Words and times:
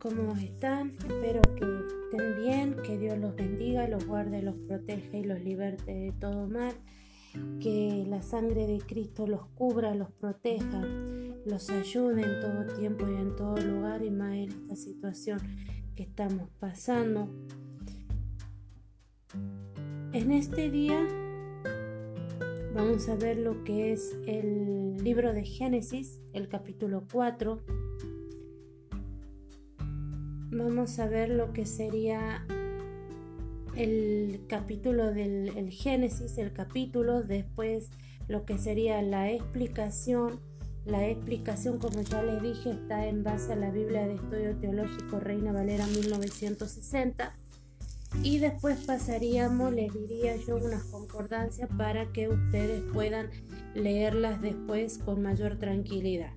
¿cómo 0.00 0.34
están? 0.36 0.96
Espero 1.06 1.42
que 1.54 1.64
estén 2.04 2.42
bien, 2.42 2.76
que 2.82 2.96
Dios 2.96 3.18
los 3.18 3.36
bendiga, 3.36 3.86
los 3.86 4.06
guarde, 4.06 4.40
los 4.40 4.56
proteja 4.56 5.18
y 5.18 5.24
los 5.24 5.40
liberte 5.40 5.92
de 5.92 6.12
todo 6.12 6.48
mal. 6.48 6.72
Que 7.60 8.04
la 8.08 8.22
sangre 8.22 8.66
de 8.66 8.78
Cristo 8.78 9.26
los 9.26 9.46
cubra, 9.48 9.94
los 9.94 10.10
proteja, 10.10 10.82
los 11.44 11.68
ayude 11.70 12.22
en 12.22 12.40
todo 12.40 12.74
tiempo 12.78 13.06
y 13.08 13.14
en 13.14 13.36
todo 13.36 13.56
lugar 13.58 14.02
y 14.02 14.10
más 14.10 14.34
en 14.34 14.48
esta 14.48 14.74
situación 14.74 15.38
que 15.94 16.02
estamos 16.02 16.48
pasando. 16.58 17.28
En 20.12 20.32
este 20.32 20.70
día 20.70 21.06
vamos 22.74 23.08
a 23.08 23.16
ver 23.16 23.38
lo 23.38 23.62
que 23.64 23.92
es 23.92 24.16
el 24.26 24.96
libro 25.04 25.34
de 25.34 25.44
Génesis, 25.44 26.20
el 26.32 26.48
capítulo 26.48 27.04
4 27.12 27.89
vamos 30.62 30.98
a 30.98 31.06
ver 31.06 31.28
lo 31.28 31.52
que 31.52 31.66
sería 31.66 32.44
el 33.76 34.42
capítulo 34.48 35.12
del 35.12 35.70
Génesis, 35.70 36.38
el 36.38 36.52
capítulo, 36.52 37.22
después 37.22 37.90
lo 38.28 38.44
que 38.44 38.58
sería 38.58 39.02
la 39.02 39.30
explicación. 39.30 40.40
La 40.86 41.06
explicación, 41.06 41.78
como 41.78 42.00
ya 42.00 42.22
les 42.22 42.42
dije, 42.42 42.70
está 42.70 43.06
en 43.06 43.22
base 43.22 43.52
a 43.52 43.56
la 43.56 43.70
Biblia 43.70 44.06
de 44.06 44.14
Estudio 44.14 44.56
Teológico 44.56 45.20
Reina 45.20 45.52
Valera 45.52 45.86
1960. 45.86 47.36
Y 48.22 48.38
después 48.38 48.84
pasaríamos, 48.86 49.72
les 49.72 49.92
diría 49.92 50.36
yo, 50.36 50.56
unas 50.56 50.84
concordancias 50.84 51.68
para 51.76 52.10
que 52.12 52.28
ustedes 52.28 52.82
puedan 52.92 53.30
leerlas 53.74 54.40
después 54.40 54.98
con 54.98 55.22
mayor 55.22 55.58
tranquilidad. 55.58 56.32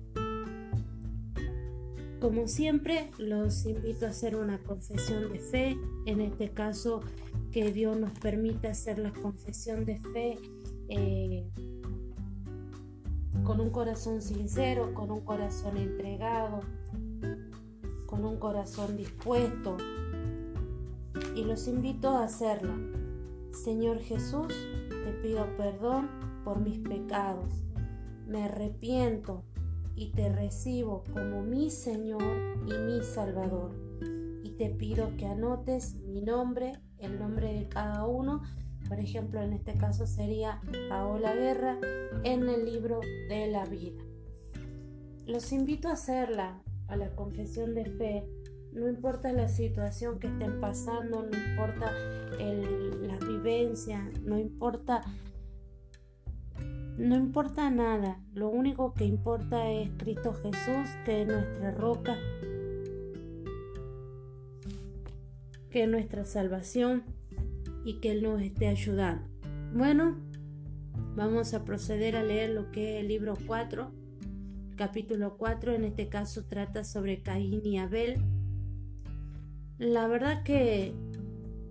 Como 2.24 2.48
siempre, 2.48 3.10
los 3.18 3.66
invito 3.66 4.06
a 4.06 4.08
hacer 4.08 4.34
una 4.34 4.56
confesión 4.56 5.30
de 5.30 5.40
fe, 5.40 5.76
en 6.06 6.22
este 6.22 6.48
caso 6.48 7.02
que 7.52 7.70
Dios 7.70 7.98
nos 7.98 8.18
permita 8.18 8.70
hacer 8.70 8.98
la 8.98 9.12
confesión 9.12 9.84
de 9.84 9.98
fe 9.98 10.38
eh, 10.88 11.46
con 13.42 13.60
un 13.60 13.68
corazón 13.68 14.22
sincero, 14.22 14.94
con 14.94 15.10
un 15.10 15.20
corazón 15.20 15.76
entregado, 15.76 16.60
con 18.06 18.24
un 18.24 18.38
corazón 18.38 18.96
dispuesto. 18.96 19.76
Y 21.36 21.44
los 21.44 21.68
invito 21.68 22.08
a 22.08 22.24
hacerlo. 22.24 22.72
Señor 23.52 23.98
Jesús, 23.98 24.48
te 24.88 25.12
pido 25.22 25.46
perdón 25.58 26.08
por 26.42 26.58
mis 26.58 26.78
pecados. 26.78 27.52
Me 28.26 28.44
arrepiento 28.44 29.44
y 29.96 30.10
te 30.12 30.28
recibo 30.30 31.04
como 31.12 31.42
mi 31.42 31.70
Señor 31.70 32.22
y 32.66 32.72
mi 32.72 33.02
Salvador. 33.02 33.72
Y 34.42 34.50
te 34.56 34.70
pido 34.70 35.16
que 35.16 35.26
anotes 35.26 35.94
mi 35.96 36.20
nombre, 36.20 36.72
el 36.98 37.18
nombre 37.18 37.52
de 37.54 37.68
cada 37.68 38.06
uno. 38.06 38.42
Por 38.88 38.98
ejemplo, 38.98 39.40
en 39.40 39.52
este 39.52 39.74
caso 39.74 40.06
sería 40.06 40.60
Paola 40.88 41.34
Guerra 41.34 41.78
en 42.22 42.48
el 42.48 42.64
libro 42.64 43.00
de 43.28 43.48
la 43.48 43.64
vida. 43.64 44.02
Los 45.26 45.52
invito 45.52 45.88
a 45.88 45.92
hacerla, 45.92 46.62
a 46.88 46.96
la 46.96 47.14
confesión 47.14 47.74
de 47.74 47.86
fe. 47.86 48.28
No 48.72 48.88
importa 48.88 49.32
la 49.32 49.48
situación 49.48 50.18
que 50.18 50.26
estén 50.26 50.60
pasando, 50.60 51.22
no 51.22 51.38
importa 51.50 51.92
la 52.38 53.18
vivencia, 53.26 54.10
no 54.24 54.38
importa 54.38 55.02
no 56.96 57.16
importa 57.16 57.70
nada, 57.70 58.20
lo 58.34 58.48
único 58.48 58.94
que 58.94 59.04
importa 59.04 59.68
es 59.68 59.90
Cristo 59.96 60.32
Jesús, 60.32 60.88
que 61.04 61.22
es 61.22 61.26
nuestra 61.26 61.72
roca, 61.72 62.16
que 65.70 65.82
es 65.82 65.88
nuestra 65.88 66.24
salvación 66.24 67.02
y 67.84 67.94
que 67.94 68.12
Él 68.12 68.22
nos 68.22 68.40
esté 68.40 68.68
ayudando. 68.68 69.28
Bueno, 69.74 70.16
vamos 71.16 71.52
a 71.54 71.64
proceder 71.64 72.14
a 72.14 72.22
leer 72.22 72.50
lo 72.50 72.70
que 72.70 72.96
es 72.96 73.00
el 73.00 73.08
libro 73.08 73.34
4, 73.44 73.90
capítulo 74.76 75.36
4, 75.36 75.72
en 75.72 75.84
este 75.84 76.08
caso 76.08 76.44
trata 76.44 76.84
sobre 76.84 77.22
Caín 77.22 77.60
y 77.64 77.78
Abel. 77.78 78.22
La 79.78 80.06
verdad 80.06 80.44
que 80.44 80.94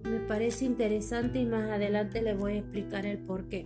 me 0.04 0.20
parece 0.20 0.66
interesante 0.66 1.40
y 1.40 1.46
más 1.46 1.70
adelante 1.72 2.22
les 2.22 2.38
voy 2.38 2.54
a 2.54 2.58
explicar 2.58 3.06
el 3.06 3.20
por 3.20 3.48
qué 3.48 3.66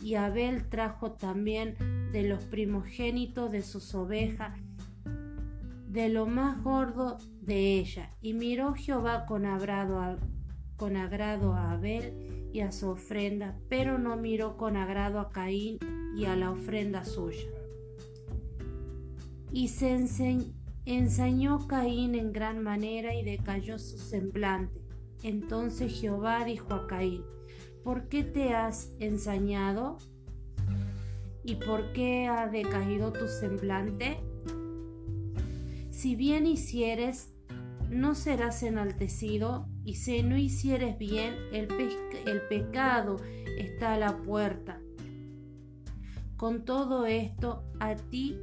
y 0.00 0.14
Abel 0.14 0.68
trajo 0.68 1.12
también 1.12 1.76
de 2.12 2.28
los 2.28 2.44
primogénitos 2.44 3.50
de 3.50 3.62
sus 3.62 3.94
ovejas, 3.94 4.58
de 5.88 6.08
lo 6.08 6.26
más 6.26 6.62
gordo 6.62 7.18
de 7.40 7.78
ella. 7.78 8.10
Y 8.20 8.34
miró 8.34 8.74
Jehová 8.74 9.26
con 9.26 9.46
agrado, 9.46 10.00
a, 10.00 10.18
con 10.76 10.96
agrado 10.96 11.54
a 11.54 11.72
Abel 11.72 12.48
y 12.52 12.60
a 12.60 12.72
su 12.72 12.88
ofrenda, 12.90 13.58
pero 13.68 13.98
no 13.98 14.16
miró 14.16 14.56
con 14.56 14.76
agrado 14.76 15.20
a 15.20 15.30
Caín 15.30 15.78
y 16.16 16.26
a 16.26 16.36
la 16.36 16.50
ofrenda 16.50 17.04
suya. 17.04 17.48
Y 19.50 19.68
se 19.68 19.96
ensañó 20.84 21.66
Caín 21.66 22.14
en 22.14 22.32
gran 22.32 22.62
manera 22.62 23.14
y 23.14 23.24
decayó 23.24 23.78
su 23.78 23.98
semblante. 23.98 24.80
Entonces 25.22 26.00
Jehová 26.00 26.44
dijo 26.44 26.74
a 26.74 26.86
Caín, 26.86 27.24
¿por 27.84 28.08
qué 28.08 28.24
te 28.24 28.54
has 28.54 28.92
ensañado? 28.98 29.98
¿Y 31.44 31.56
por 31.56 31.92
qué 31.92 32.26
ha 32.26 32.46
decaído 32.46 33.12
tu 33.12 33.26
semblante? 33.28 34.18
Si 35.90 36.14
bien 36.14 36.46
hicieres, 36.46 37.32
no 37.90 38.14
serás 38.14 38.62
enaltecido, 38.62 39.66
y 39.84 39.94
si 39.94 40.22
no 40.22 40.36
hicieres 40.36 40.98
bien, 40.98 41.34
el, 41.52 41.66
pecado 42.48 43.16
está 43.58 43.94
a 43.94 43.98
la 43.98 44.16
puerta. 44.18 44.80
Con 46.36 46.64
todo 46.64 47.06
esto, 47.06 47.64
a 47.80 47.96
ti 47.96 48.38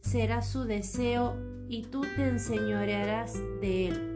será 0.00 0.42
su 0.42 0.64
deseo, 0.64 1.36
y 1.68 1.82
tú 1.82 2.02
te 2.16 2.28
enseñorearás 2.28 3.34
de 3.60 3.88
él. 3.88 4.13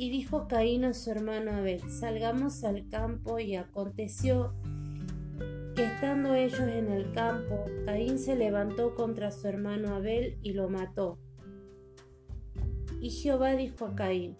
Y 0.00 0.10
dijo 0.10 0.46
Caín 0.46 0.84
a 0.84 0.94
su 0.94 1.10
hermano 1.10 1.50
Abel, 1.50 1.80
salgamos 1.90 2.62
al 2.62 2.88
campo 2.88 3.40
y 3.40 3.56
aconteció 3.56 4.54
que 5.74 5.86
estando 5.86 6.36
ellos 6.36 6.60
en 6.60 6.92
el 6.92 7.10
campo, 7.10 7.64
Caín 7.84 8.20
se 8.20 8.36
levantó 8.36 8.94
contra 8.94 9.32
su 9.32 9.48
hermano 9.48 9.96
Abel 9.96 10.38
y 10.40 10.52
lo 10.52 10.68
mató. 10.68 11.18
Y 13.00 13.10
Jehová 13.10 13.56
dijo 13.56 13.86
a 13.86 13.96
Caín, 13.96 14.38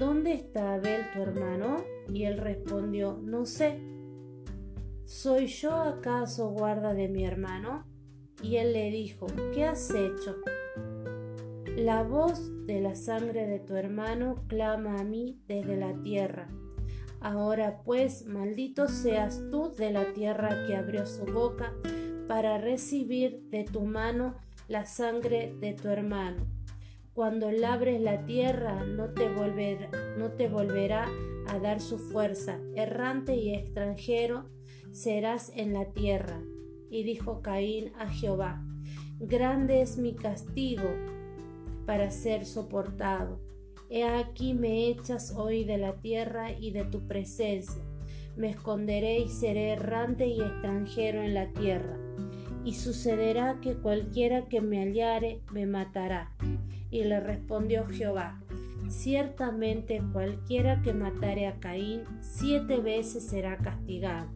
¿dónde 0.00 0.32
está 0.32 0.74
Abel 0.74 1.02
tu 1.14 1.22
hermano? 1.22 1.76
Y 2.12 2.24
él 2.24 2.36
respondió, 2.36 3.20
no 3.22 3.46
sé. 3.46 3.80
¿Soy 5.04 5.46
yo 5.46 5.74
acaso 5.74 6.50
guarda 6.50 6.92
de 6.92 7.08
mi 7.08 7.24
hermano? 7.24 7.86
Y 8.42 8.56
él 8.56 8.72
le 8.72 8.90
dijo, 8.90 9.28
¿qué 9.54 9.64
has 9.64 9.90
hecho? 9.90 10.34
La 11.78 12.02
voz 12.02 12.50
de 12.66 12.80
la 12.80 12.96
sangre 12.96 13.46
de 13.46 13.60
tu 13.60 13.76
hermano 13.76 14.42
clama 14.48 14.98
a 14.98 15.04
mí 15.04 15.38
desde 15.46 15.76
la 15.76 15.94
tierra. 16.02 16.48
Ahora 17.20 17.82
pues, 17.84 18.26
maldito 18.26 18.88
seas 18.88 19.44
tú 19.52 19.72
de 19.78 19.92
la 19.92 20.12
tierra 20.12 20.66
que 20.66 20.74
abrió 20.74 21.06
su 21.06 21.24
boca 21.24 21.72
para 22.26 22.58
recibir 22.58 23.44
de 23.50 23.62
tu 23.62 23.82
mano 23.82 24.34
la 24.66 24.86
sangre 24.86 25.54
de 25.60 25.72
tu 25.72 25.86
hermano. 25.86 26.48
Cuando 27.14 27.52
labres 27.52 28.00
la 28.00 28.24
tierra 28.24 28.84
no 28.84 29.10
te, 29.14 29.28
volverá, 29.28 29.88
no 30.18 30.32
te 30.32 30.48
volverá 30.48 31.06
a 31.46 31.60
dar 31.60 31.80
su 31.80 31.96
fuerza. 31.96 32.58
Errante 32.74 33.36
y 33.36 33.54
extranjero 33.54 34.46
serás 34.90 35.52
en 35.54 35.74
la 35.74 35.84
tierra. 35.92 36.42
Y 36.90 37.04
dijo 37.04 37.40
Caín 37.40 37.92
a 38.00 38.08
Jehová, 38.08 38.64
Grande 39.20 39.80
es 39.80 39.96
mi 39.96 40.16
castigo 40.16 41.17
para 41.88 42.10
ser 42.10 42.44
soportado. 42.44 43.40
He 43.88 44.04
aquí 44.04 44.52
me 44.52 44.88
echas 44.88 45.32
hoy 45.34 45.64
de 45.64 45.78
la 45.78 45.94
tierra 45.94 46.52
y 46.52 46.70
de 46.70 46.84
tu 46.84 47.08
presencia. 47.08 47.82
Me 48.36 48.50
esconderé 48.50 49.20
y 49.20 49.28
seré 49.28 49.70
errante 49.70 50.26
y 50.26 50.38
extranjero 50.38 51.22
en 51.22 51.32
la 51.32 51.50
tierra. 51.54 51.96
Y 52.62 52.74
sucederá 52.74 53.58
que 53.62 53.72
cualquiera 53.72 54.48
que 54.48 54.60
me 54.60 54.84
hallare 54.84 55.40
me 55.50 55.64
matará. 55.64 56.36
Y 56.90 57.04
le 57.04 57.20
respondió 57.20 57.86
Jehová, 57.86 58.38
ciertamente 58.90 60.02
cualquiera 60.12 60.82
que 60.82 60.92
matare 60.92 61.46
a 61.46 61.58
Caín 61.58 62.02
siete 62.20 62.80
veces 62.80 63.26
será 63.26 63.56
castigado. 63.56 64.28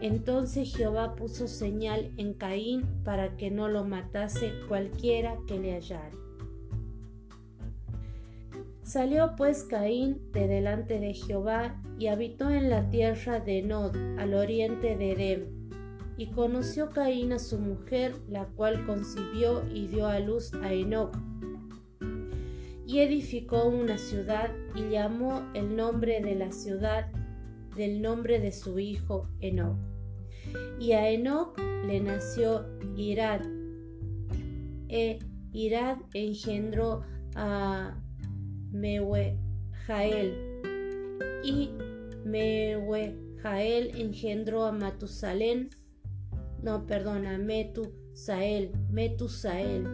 Entonces 0.00 0.76
Jehová 0.76 1.16
puso 1.16 1.48
señal 1.48 2.12
en 2.18 2.34
Caín 2.34 2.86
para 3.02 3.36
que 3.36 3.50
no 3.50 3.66
lo 3.66 3.82
matase 3.82 4.52
cualquiera 4.68 5.38
que 5.48 5.58
le 5.58 5.72
hallare. 5.72 6.21
Salió 8.92 9.36
pues 9.38 9.64
Caín 9.64 10.20
de 10.32 10.46
delante 10.46 11.00
de 11.00 11.14
Jehová 11.14 11.82
y 11.98 12.08
habitó 12.08 12.50
en 12.50 12.68
la 12.68 12.90
tierra 12.90 13.40
de 13.40 13.62
Nod, 13.62 13.96
al 14.18 14.34
oriente 14.34 14.98
de 14.98 15.12
Edem. 15.12 15.70
Y 16.18 16.26
conoció 16.26 16.90
Caín 16.90 17.32
a 17.32 17.38
su 17.38 17.58
mujer, 17.58 18.14
la 18.28 18.44
cual 18.48 18.84
concibió 18.84 19.66
y 19.72 19.86
dio 19.86 20.08
a 20.08 20.18
luz 20.18 20.52
a 20.62 20.74
Enoch. 20.74 21.16
Y 22.86 22.98
edificó 22.98 23.66
una 23.66 23.96
ciudad 23.96 24.50
y 24.74 24.90
llamó 24.90 25.42
el 25.54 25.74
nombre 25.74 26.20
de 26.20 26.34
la 26.34 26.52
ciudad 26.52 27.10
del 27.74 28.02
nombre 28.02 28.40
de 28.40 28.52
su 28.52 28.78
hijo 28.78 29.26
Enoch. 29.40 29.78
Y 30.78 30.92
a 30.92 31.08
Enoch 31.08 31.58
le 31.86 31.98
nació 32.00 32.66
Irad. 32.94 33.40
E 34.90 35.18
Irad 35.54 35.96
engendró 36.12 37.04
a 37.34 38.01
Mehuejael. 38.72 40.34
Y 41.44 41.70
Mehuejael 42.24 44.00
engendró 44.00 44.64
a 44.64 44.72
Matusalén. 44.72 45.70
No, 46.62 46.86
perdona, 46.86 47.38
Metusael. 47.38 48.72
Metusael. 48.90 49.86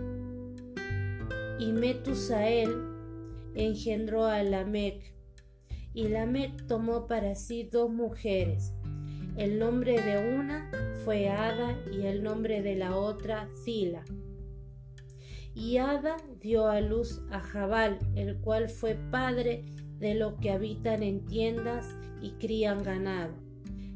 Y 1.58 1.72
Metusael 1.72 2.70
engendró 3.54 4.24
a 4.26 4.42
Lamec. 4.42 5.14
Y 5.94 6.08
Lamec 6.08 6.66
tomó 6.66 7.06
para 7.06 7.34
sí 7.34 7.68
dos 7.70 7.90
mujeres. 7.90 8.72
El 9.36 9.58
nombre 9.58 10.00
de 10.00 10.36
una 10.36 10.70
fue 11.04 11.28
Ada 11.28 11.76
y 11.92 12.06
el 12.06 12.22
nombre 12.22 12.62
de 12.62 12.76
la 12.76 12.96
otra 12.96 13.48
Zila. 13.64 14.04
Y 15.58 15.78
Ada 15.78 16.16
dio 16.40 16.68
a 16.68 16.80
luz 16.80 17.20
a 17.32 17.40
Jabal, 17.40 17.98
el 18.14 18.36
cual 18.38 18.68
fue 18.68 18.94
padre 19.10 19.64
de 19.98 20.14
los 20.14 20.34
que 20.34 20.52
habitan 20.52 21.02
en 21.02 21.26
tiendas 21.26 21.96
y 22.22 22.30
crían 22.38 22.84
ganado. 22.84 23.34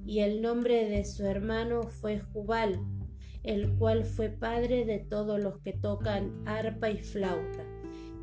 Y 0.05 0.19
el 0.19 0.43
nombre 0.43 0.89
de 0.89 1.05
su 1.05 1.25
hermano 1.25 1.85
fue 1.85 2.19
Jubal, 2.19 2.81
el 3.45 3.77
cual 3.77 4.05
fue 4.05 4.29
padre 4.29 4.85
de 4.85 4.99
todos 4.99 5.41
los 5.41 5.61
que 5.61 5.73
tocan 5.73 6.43
arpa 6.47 6.91
y 6.91 6.99
flauta. 6.99 7.65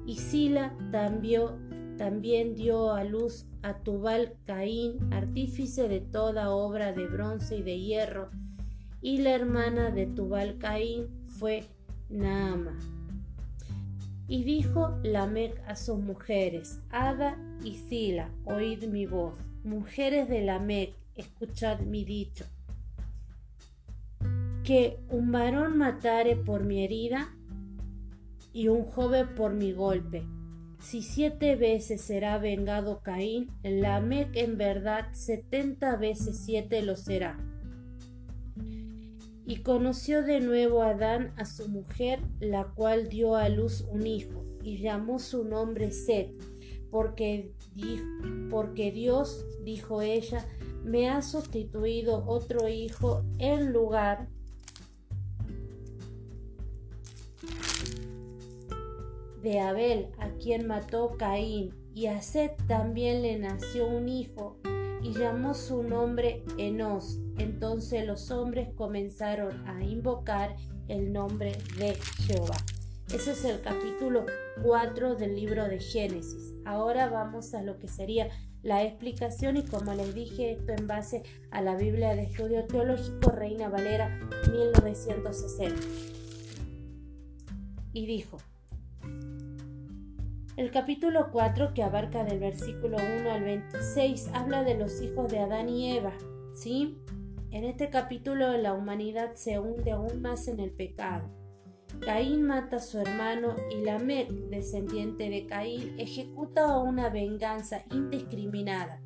Y 0.06 0.18
Sila 0.18 0.76
también, 0.92 1.96
también 1.98 2.56
dio 2.56 2.92
a 2.92 3.06
luz 3.06 3.46
a 3.62 3.82
Tubal 3.84 4.34
Caín, 4.44 5.14
artífice 5.14 5.88
de 5.88 6.02
toda 6.02 6.50
obra 6.50 6.92
de 6.92 7.08
bronce 7.08 7.56
y 7.56 7.64
de 7.64 7.80
hierro, 7.80 8.32
y 9.02 9.20
la 9.20 9.32
hermana 9.32 9.92
de 9.92 10.08
Tubal 10.08 10.58
Caín 10.58 11.08
fue 11.26 11.64
Naama. 12.10 12.99
Y 14.30 14.44
dijo 14.44 14.96
Lamec 15.02 15.60
a 15.68 15.76
sus 15.76 15.98
mujeres, 15.98 16.80
Ada 16.92 17.36
y 17.64 17.78
Sila, 17.78 18.30
oíd 18.46 18.84
mi 18.84 19.08
voz. 19.08 19.34
Mujeres 19.64 20.30
de 20.30 20.44
Lamec, 20.44 20.94
escuchad 21.16 21.80
mi 21.80 22.06
dicho. 22.06 22.46
Que 24.64 25.00
un 25.10 25.31
varón 25.31 25.80
matare 25.80 26.36
por 26.36 26.64
mi 26.64 26.84
herida 26.84 27.36
y 28.54 28.68
un 28.68 28.84
joven 28.84 29.34
por 29.34 29.56
mi 29.56 29.72
golpe. 29.72 30.24
Si 30.80 31.02
siete 31.02 31.56
veces 31.56 32.00
será 32.00 32.38
vengado 32.38 33.02
Caín, 33.02 33.50
Lamec 33.64 34.36
en 34.36 34.60
verdad 34.60 35.08
setenta 35.12 35.96
veces 35.96 36.40
siete 36.46 36.84
lo 36.84 36.96
será. 36.96 37.36
Y 39.50 39.63
conoció 39.63 40.22
de 40.22 40.42
nuevo 40.42 40.84
Adán 40.84 41.34
a 41.36 41.44
su 41.44 41.68
mujer, 41.69 42.19
la 42.40 42.66
cual 42.66 43.10
dio 43.10 43.36
a 43.36 43.50
luz 43.50 43.84
un 43.90 44.06
hijo, 44.06 44.46
y 44.62 44.78
llamó 44.78 45.18
su 45.18 45.44
nombre 45.44 45.92
Set, 45.92 46.30
porque, 46.92 47.51
Dios, 48.94 49.46
dijo 49.63 50.04
ella, 50.04 50.46
me 50.84 51.10
ha 51.10 51.24
sustituido 51.24 52.25
otro 52.28 52.69
hijo 52.69 53.24
en 53.40 53.74
lugar 53.74 54.28
de 59.42 59.60
Abel, 59.62 60.10
a 60.19 60.30
quien 60.34 60.68
mató 60.68 61.16
Caín, 61.18 61.74
y 61.95 62.06
a 62.06 62.22
Set 62.22 62.56
también 62.68 63.24
le 63.24 63.40
nació 63.40 63.88
un 63.88 64.10
hijo, 64.10 64.60
y 65.10 65.14
llamó 65.14 65.56
su 65.56 65.82
nombre 65.82 66.44
Enos. 66.58 67.20
Entonces 67.40 68.06
los 68.06 68.30
hombres 68.30 68.70
comenzaron 68.76 69.68
a 69.68 69.84
invocar 69.84 70.56
el 70.88 71.12
nombre 71.12 71.54
de 71.78 71.96
Jehová. 72.28 72.58
Ese 73.12 73.32
es 73.32 73.44
el 73.44 73.60
capítulo 73.62 74.26
4 74.62 75.16
del 75.16 75.36
libro 75.36 75.68
de 75.68 75.80
Génesis. 75.80 76.54
Ahora 76.64 77.10
vamos 77.10 77.56
a 77.56 77.64
lo 77.64 77.80
que 77.80 77.88
sería 77.88 78.30
la 78.62 78.84
explicación 78.84 79.58
y 79.58 79.66
como 79.66 79.96
les 79.96 80.14
dije 80.14 80.52
esto 80.52 80.74
en 80.74 80.86
base 80.86 81.24
a 81.50 81.62
la 81.62 81.76
Biblia 81.76 82.16
de 82.16 82.24
Estudio 82.24 82.66
Teológico 82.66 83.32
Reina 83.32 83.68
Valera 83.68 84.16
1960. 84.52 85.76
Y 87.94 88.06
dijo, 88.06 88.38
el 90.60 90.72
capítulo 90.72 91.30
4, 91.32 91.74
que 91.74 91.84
abarca 91.84 92.26
del 92.26 92.40
versículo 92.40 92.98
1 92.98 93.32
al 93.32 93.44
26, 93.44 94.30
habla 94.34 94.66
de 94.66 94.78
los 94.78 95.02
hijos 95.02 95.32
de 95.32 95.40
Adán 95.40 95.70
y 95.70 95.96
Eva. 95.96 96.12
¿sí? 96.54 96.98
En 97.50 97.64
este 97.64 97.90
capítulo 97.90 98.58
la 98.58 98.74
humanidad 98.74 99.36
se 99.36 99.58
hunde 99.58 99.92
aún 99.92 100.22
más 100.22 100.50
en 100.50 100.60
el 100.60 100.72
pecado. 100.72 101.30
Caín 102.02 102.46
mata 102.46 102.76
a 102.76 102.82
su 102.82 103.00
hermano 103.00 103.56
y 103.72 103.86
Lamec, 103.86 104.30
descendiente 104.50 105.30
de 105.30 105.46
Caín, 105.46 105.98
ejecuta 105.98 106.78
una 106.78 107.10
venganza 107.10 107.86
indiscriminada. 107.90 109.02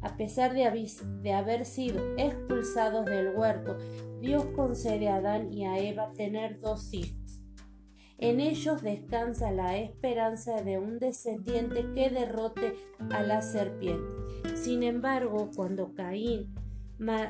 A 0.00 0.16
pesar 0.16 0.52
de, 0.52 0.90
de 1.22 1.32
haber 1.32 1.64
sido 1.64 2.02
expulsados 2.16 3.04
del 3.04 3.36
huerto, 3.36 3.78
Dios 4.20 4.46
concede 4.56 5.08
a 5.08 5.16
Adán 5.16 5.52
y 5.52 5.64
a 5.64 5.78
Eva 5.78 6.12
tener 6.14 6.58
dos 6.58 6.92
hijos. 6.92 7.17
En 8.18 8.40
ellos 8.40 8.82
descansa 8.82 9.52
la 9.52 9.78
esperanza 9.78 10.62
de 10.62 10.76
un 10.78 10.98
descendiente 10.98 11.86
que 11.94 12.10
derrote 12.10 12.74
a 13.10 13.22
la 13.22 13.42
serpiente. 13.42 14.08
Sin 14.56 14.82
embargo, 14.82 15.50
cuando 15.54 15.94
Caín 15.94 16.52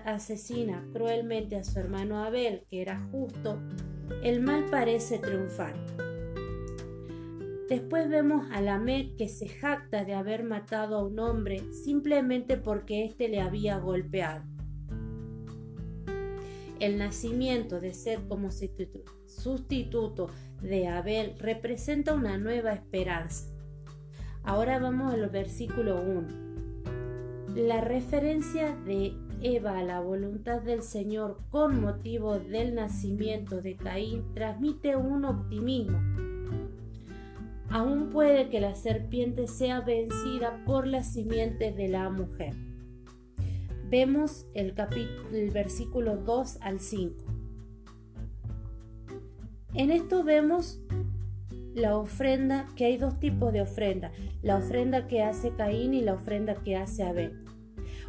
asesina 0.07 0.89
cruelmente 0.95 1.57
a 1.57 1.65
su 1.65 1.79
hermano 1.79 2.25
Abel, 2.25 2.65
que 2.71 2.81
era 2.81 3.07
justo, 3.13 3.59
el 4.23 4.41
mal 4.41 4.65
parece 4.71 5.19
triunfar. 5.19 5.75
Después 7.69 8.09
vemos 8.09 8.47
a 8.51 8.63
Lamec 8.63 9.15
que 9.17 9.29
se 9.29 9.47
jacta 9.47 10.07
de 10.07 10.15
haber 10.15 10.43
matado 10.43 10.97
a 10.97 11.05
un 11.05 11.19
hombre 11.19 11.71
simplemente 11.71 12.57
porque 12.57 13.05
éste 13.05 13.29
le 13.29 13.43
había 13.43 13.77
golpeado. 13.77 14.43
El 16.81 16.97
nacimiento 16.97 17.79
de 17.79 17.93
ser 17.93 18.21
como 18.27 18.51
sustituto 18.51 20.29
de 20.63 20.89
Abel 20.89 21.35
representa 21.39 22.15
una 22.15 22.39
nueva 22.39 22.73
esperanza. 22.73 23.47
Ahora 24.43 24.79
vamos 24.79 25.13
al 25.13 25.29
versículo 25.29 26.01
1. 26.01 26.49
La 27.55 27.81
referencia 27.81 28.75
de 28.87 29.15
Eva 29.41 29.79
a 29.79 29.83
la 29.83 30.01
voluntad 30.01 30.63
del 30.63 30.83
Señor 30.83 31.39
con 31.51 31.81
motivo 31.81 32.39
del 32.39 32.75
nacimiento 32.75 33.61
de 33.63 33.77
Caín 33.77 34.35
transmite 34.35 34.97
un 34.97 35.25
optimismo. 35.25 35.99
Aún 37.71 38.09
puede 38.11 38.49
que 38.49 38.61
la 38.61 38.75
serpiente 38.75 39.47
sea 39.47 39.81
vencida 39.81 40.63
por 40.65 40.87
la 40.87 41.03
simiente 41.03 41.73
de 41.73 41.89
la 41.89 42.09
mujer. 42.09 42.55
Vemos 43.91 44.47
el, 44.55 44.75
el 45.33 45.51
versículo 45.51 46.17
2 46.17 46.59
al 46.61 46.81
5. 46.81 47.38
En 49.79 49.93
esto 49.93 50.25
vemos 50.25 50.81
la 51.73 51.97
ofrenda, 51.97 52.67
que 52.75 52.87
hay 52.87 52.97
dos 52.97 53.21
tipos 53.21 53.53
de 53.53 53.61
ofrenda, 53.61 54.11
la 54.43 54.57
ofrenda 54.57 55.07
que 55.07 55.23
hace 55.23 55.53
Caín 55.55 55.95
y 55.95 56.01
la 56.01 56.15
ofrenda 56.15 56.57
que 56.57 56.75
hace 56.75 57.05
Abel. 57.05 57.45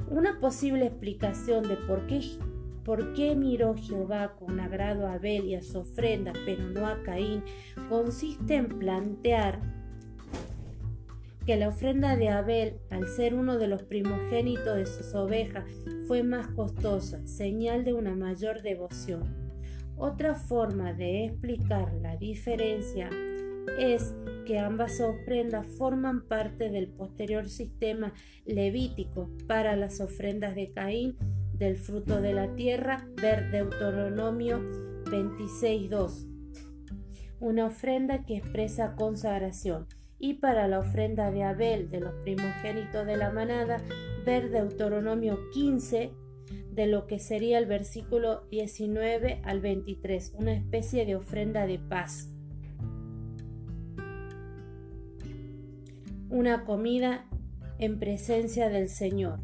Una 0.10 0.40
posible 0.40 0.88
explicación 0.88 1.68
de 1.68 1.78
por 1.78 2.08
qué, 2.08 3.36
miró 3.36 3.76
Jehová 3.76 4.34
con 4.40 4.60
agrado 4.60 5.06
a 5.06 5.14
Abel 5.14 5.46
y 5.46 5.54
a 5.54 5.62
su 5.62 5.78
ofrenda, 5.78 6.34
pero 6.44 6.64
no 6.72 6.88
a 6.88 7.04
Caín, 7.04 7.44
consiste 7.88 8.56
en 8.56 8.80
plantear 8.80 9.60
que 11.46 11.56
la 11.56 11.68
ofrenda 11.68 12.16
de 12.16 12.30
Abel, 12.30 12.80
al 12.90 13.08
ser 13.08 13.36
uno 13.36 13.60
de 13.60 13.68
los 13.68 13.84
primogénitos 13.84 14.76
de 14.76 14.88
sus 14.88 15.14
ovejas, 15.14 15.66
fue 16.08 16.24
más 16.24 16.48
costosa, 16.48 17.28
señal 17.28 17.86
de 17.86 17.94
una 17.94 18.16
mayor 18.16 18.64
devoción. 18.64 19.49
Otra 20.00 20.34
forma 20.34 20.94
de 20.94 21.26
explicar 21.26 21.94
la 22.02 22.16
diferencia 22.16 23.10
es 23.78 24.16
que 24.48 24.58
ambas 24.58 25.02
ofrendas 25.02 25.68
forman 25.78 26.22
parte 26.22 26.70
del 26.70 26.88
posterior 26.88 27.50
sistema 27.50 28.14
levítico 28.46 29.30
para 29.46 29.76
las 29.76 30.00
ofrendas 30.00 30.56
de 30.56 30.72
Caín 30.72 31.18
del 31.54 31.78
fruto 31.78 32.22
de 32.22 32.32
la 32.32 32.56
tierra, 32.56 33.10
ver 33.22 33.52
Deuteronomio 33.52 34.60
26.2. 35.04 36.28
Una 37.42 37.66
ofrenda 37.66 38.26
que 38.26 38.38
expresa 38.38 38.96
consagración. 38.96 39.86
Y 40.18 40.36
para 40.36 40.70
la 40.70 40.80
ofrenda 40.80 41.30
de 41.30 41.44
Abel 41.44 41.90
de 41.90 42.00
los 42.00 42.14
primogénitos 42.24 43.06
de 43.06 43.18
la 43.18 43.32
manada, 43.32 43.84
ver 44.26 44.50
Deuteronomio 44.50 45.38
15, 45.52 46.14
de 46.80 46.88
lo 46.88 47.08
que 47.08 47.20
sería 47.20 47.58
el 47.58 47.66
versículo 47.66 48.48
19 48.52 49.42
al 49.44 49.60
23, 49.60 50.32
una 50.38 50.54
especie 50.54 51.06
de 51.06 51.18
ofrenda 51.18 51.68
de 51.68 51.78
paz. 51.78 52.30
Una 56.30 56.64
comida 56.64 57.26
en 57.80 58.00
presencia 58.00 58.70
del 58.70 58.88
Señor. 58.88 59.42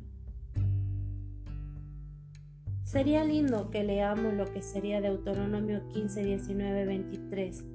Sería 2.84 3.25
lindo 3.25 3.70
que 3.70 3.84
leamos 3.84 4.34
lo 4.34 4.46
que 4.46 4.62
sería 4.62 5.01
Deuteronomio 5.01 5.86
15, 5.89 6.24
19, 6.24 6.86
23, 6.86 7.65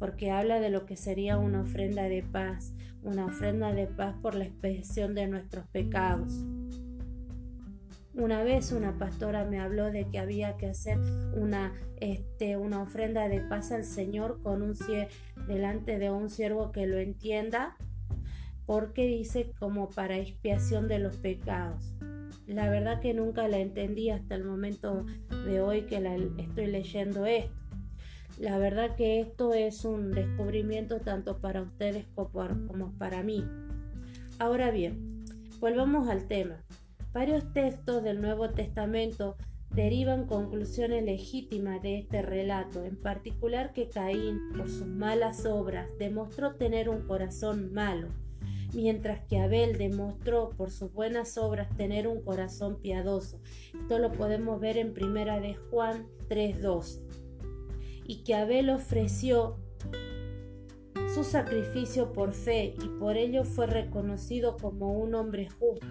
porque 0.00 0.32
habla 0.32 0.58
de 0.58 0.70
lo 0.70 0.86
que 0.86 0.96
sería 0.96 1.38
una 1.38 1.60
ofrenda 1.60 2.08
de 2.08 2.24
paz, 2.24 2.74
una 3.04 3.26
ofrenda 3.26 3.72
de 3.72 3.86
paz 3.86 4.16
por 4.20 4.34
la 4.34 4.46
expiación 4.46 5.14
de 5.14 5.28
nuestros 5.28 5.68
pecados. 5.68 6.44
Una 8.14 8.42
vez 8.42 8.72
una 8.72 8.98
pastora 8.98 9.44
me 9.44 9.60
habló 9.60 9.92
de 9.92 10.08
que 10.08 10.18
había 10.18 10.56
que 10.56 10.66
hacer 10.66 10.98
una, 11.36 11.72
este, 12.00 12.56
una 12.56 12.82
ofrenda 12.82 13.28
de 13.28 13.40
paz 13.40 13.70
al 13.70 13.84
Señor 13.84 14.42
con 14.42 14.62
un 14.62 14.74
delante 15.46 15.98
de 15.98 16.10
un 16.10 16.28
siervo 16.28 16.72
que 16.72 16.88
lo 16.88 16.98
entienda, 16.98 17.76
porque 18.66 19.06
dice 19.06 19.52
como 19.60 19.90
para 19.90 20.18
expiación 20.18 20.88
de 20.88 20.98
los 20.98 21.16
pecados. 21.18 21.94
La 22.48 22.68
verdad 22.68 23.00
que 23.00 23.14
nunca 23.14 23.46
la 23.46 23.58
entendí 23.58 24.10
hasta 24.10 24.34
el 24.34 24.42
momento 24.42 25.06
de 25.46 25.60
hoy 25.60 25.82
que 25.82 26.00
la 26.00 26.16
estoy 26.16 26.66
leyendo 26.66 27.26
esto. 27.26 27.54
La 28.40 28.58
verdad 28.58 28.96
que 28.96 29.20
esto 29.20 29.54
es 29.54 29.84
un 29.84 30.10
descubrimiento 30.10 30.98
tanto 30.98 31.38
para 31.38 31.62
ustedes 31.62 32.06
como 32.16 32.92
para 32.98 33.22
mí. 33.22 33.44
Ahora 34.40 34.72
bien, 34.72 35.24
volvamos 35.60 36.08
al 36.08 36.26
tema. 36.26 36.56
Varios 37.12 37.52
textos 37.52 38.04
del 38.04 38.20
Nuevo 38.20 38.50
Testamento 38.50 39.36
derivan 39.74 40.26
conclusiones 40.26 41.04
legítimas 41.04 41.82
de 41.82 41.98
este 41.98 42.22
relato, 42.22 42.84
en 42.84 42.96
particular 42.96 43.72
que 43.72 43.88
Caín, 43.88 44.38
por 44.56 44.70
sus 44.70 44.86
malas 44.86 45.44
obras, 45.44 45.88
demostró 45.98 46.54
tener 46.54 46.88
un 46.88 47.02
corazón 47.08 47.72
malo, 47.72 48.08
mientras 48.72 49.26
que 49.26 49.40
Abel 49.40 49.76
demostró 49.76 50.50
por 50.50 50.70
sus 50.70 50.92
buenas 50.92 51.36
obras 51.36 51.76
tener 51.76 52.06
un 52.06 52.22
corazón 52.22 52.80
piadoso. 52.80 53.40
Esto 53.74 53.98
lo 53.98 54.12
podemos 54.12 54.60
ver 54.60 54.76
en 54.76 54.94
Primera 54.94 55.40
de 55.40 55.54
Juan 55.54 56.06
3:12. 56.28 57.00
Y 58.04 58.22
que 58.22 58.36
Abel 58.36 58.70
ofreció 58.70 59.56
su 61.12 61.24
sacrificio 61.24 62.12
por 62.12 62.34
fe 62.34 62.74
y 62.80 62.88
por 63.00 63.16
ello 63.16 63.42
fue 63.44 63.66
reconocido 63.66 64.56
como 64.56 64.92
un 64.92 65.16
hombre 65.16 65.48
justo. 65.48 65.88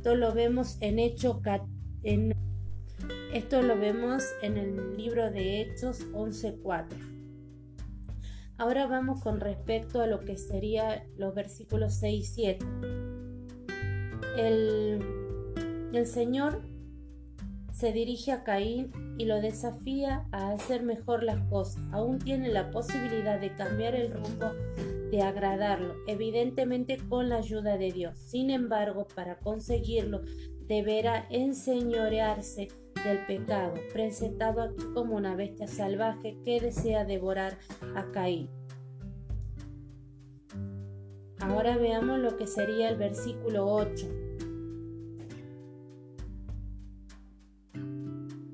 Esto 0.00 0.14
lo 0.14 0.32
vemos 0.32 0.78
en 0.80 0.98
Hecho 0.98 1.42
en, 2.04 2.34
esto 3.34 3.60
lo 3.60 3.78
vemos 3.78 4.24
en 4.40 4.56
el 4.56 4.96
libro 4.96 5.30
de 5.30 5.60
Hechos 5.60 6.10
11:4. 6.14 6.86
Ahora 8.56 8.86
vamos 8.86 9.20
con 9.20 9.40
respecto 9.40 10.00
a 10.00 10.06
lo 10.06 10.20
que 10.20 10.38
sería 10.38 11.04
los 11.18 11.34
versículos 11.34 11.96
6 11.96 12.18
y 12.18 12.32
7. 12.32 12.66
El, 14.38 15.02
el 15.92 16.06
Señor 16.06 16.62
se 17.70 17.92
dirige 17.92 18.32
a 18.32 18.42
Caín 18.42 18.92
y 19.18 19.26
lo 19.26 19.42
desafía 19.42 20.26
a 20.32 20.52
hacer 20.52 20.82
mejor 20.82 21.24
las 21.24 21.46
cosas. 21.50 21.82
Aún 21.92 22.18
tiene 22.18 22.48
la 22.48 22.70
posibilidad 22.70 23.38
de 23.38 23.54
cambiar 23.54 23.94
el 23.94 24.14
rumbo, 24.14 24.50
de 25.10 25.22
agradarlo, 25.22 25.94
evidentemente 26.06 26.98
con 27.08 27.28
la 27.28 27.36
ayuda 27.36 27.76
de 27.76 27.92
Dios. 27.92 28.18
Sin 28.18 28.50
embargo, 28.50 29.06
para 29.14 29.38
conseguirlo, 29.38 30.22
deberá 30.66 31.26
enseñorearse 31.30 32.68
del 33.04 33.26
pecado, 33.26 33.74
presentado 33.92 34.62
aquí 34.62 34.84
como 34.94 35.16
una 35.16 35.34
bestia 35.34 35.66
salvaje 35.66 36.38
que 36.44 36.60
desea 36.60 37.04
devorar 37.04 37.58
a 37.94 38.10
Caín. 38.12 38.48
Ahora 41.40 41.78
veamos 41.78 42.18
lo 42.18 42.36
que 42.36 42.46
sería 42.46 42.90
el 42.90 42.96
versículo 42.96 43.66
8. 43.66 44.19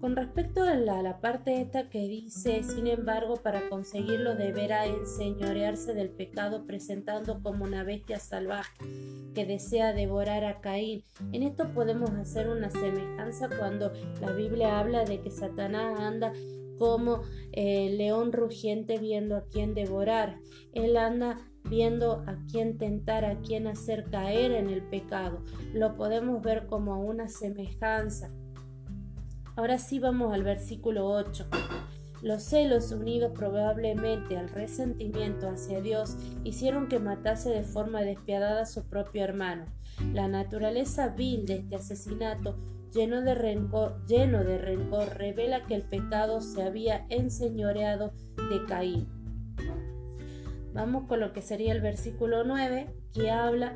Con 0.07 0.15
respecto 0.15 0.63
a 0.63 0.77
la, 0.77 1.21
parte 1.21 1.61
esta 1.61 1.89
que 1.89 2.07
dice, 2.07 2.63
sin 2.63 2.87
embargo, 2.87 3.43
para 3.43 3.69
conseguirlo 3.69 4.37
deberá 4.37 4.87
enseñorearse 4.87 5.95
del 5.95 6.11
pecado 6.11 6.65
presentando 6.65 7.43
como 7.43 7.65
una 7.65 7.83
bestia 7.83 8.21
salvaje 8.21 8.71
que 9.35 9.45
desea 9.47 9.93
devorar 9.93 10.45
a 10.45 10.61
Caín. 10.61 11.03
En 11.33 11.43
esto 11.43 11.73
podemos 11.75 12.11
hacer 12.11 12.49
una 12.49 12.71
semejanza 12.71 13.49
cuando 13.49 13.93
la 14.21 14.31
Biblia 14.31 14.79
habla 14.79 15.05
de 15.05 15.21
que 15.23 15.33
Satanás 15.33 15.99
anda 15.99 16.33
como 16.79 17.23
eh, 17.51 17.93
león 17.97 18.31
rugiente 18.31 18.99
viendo 18.99 19.37
a 19.37 19.49
quién 19.49 19.75
devorar. 19.75 20.39
Él 20.73 20.99
anda 20.99 21.37
viendo 21.65 22.23
a 22.29 22.39
quién 22.49 22.79
tentar, 22.79 23.25
a 23.25 23.41
quién 23.41 23.67
hacer 23.67 24.05
caer 24.09 24.53
en 24.53 24.71
el 24.71 24.83
pecado. 24.83 25.43
Lo 25.73 25.97
podemos 25.97 26.41
ver 26.43 26.69
como 26.69 27.01
una 27.01 27.27
semejanza. 27.27 28.31
Ahora 29.57 29.79
sí 29.79 29.99
vamos 29.99 30.35
al 30.35 30.43
versículo 30.43 31.07
8. 31.09 31.47
Los 32.21 32.43
celos 32.43 32.93
unidos 32.93 33.33
probablemente 33.35 34.37
al 34.37 34.51
resentimiento 34.51 35.49
hacia 35.49 35.81
Dios 35.81 36.19
hicieron 36.45 36.89
que 36.89 36.99
matase 36.99 37.49
de 37.49 37.63
forma 37.63 38.03
despiadada 38.03 38.63
a 38.63 38.67
su 38.67 38.85
propio 38.85 39.25
hermano. 39.25 39.65
La 40.13 40.29
naturaleza 40.29 41.09
vil 41.09 41.47
de 41.47 41.57
este 41.57 41.77
asesinato, 41.77 42.59
lleno 42.93 43.23
de 43.23 43.35
rencor, 43.35 44.05
lleno 44.07 44.45
de 44.45 44.59
rencor 44.59 45.17
revela 45.17 45.65
que 45.65 45.75
el 45.75 45.83
pecado 45.83 46.43
se 46.43 46.63
había 46.63 47.07
enseñoreado 47.09 48.13
de 48.51 48.63
Caín. 48.67 49.09
Vamos 50.75 51.05
con 51.09 51.21
lo 51.21 51.33
que 51.33 51.41
sería 51.41 51.73
el 51.73 51.81
versículo 51.81 52.45
9, 52.45 52.95
que 53.15 53.31
habla, 53.31 53.75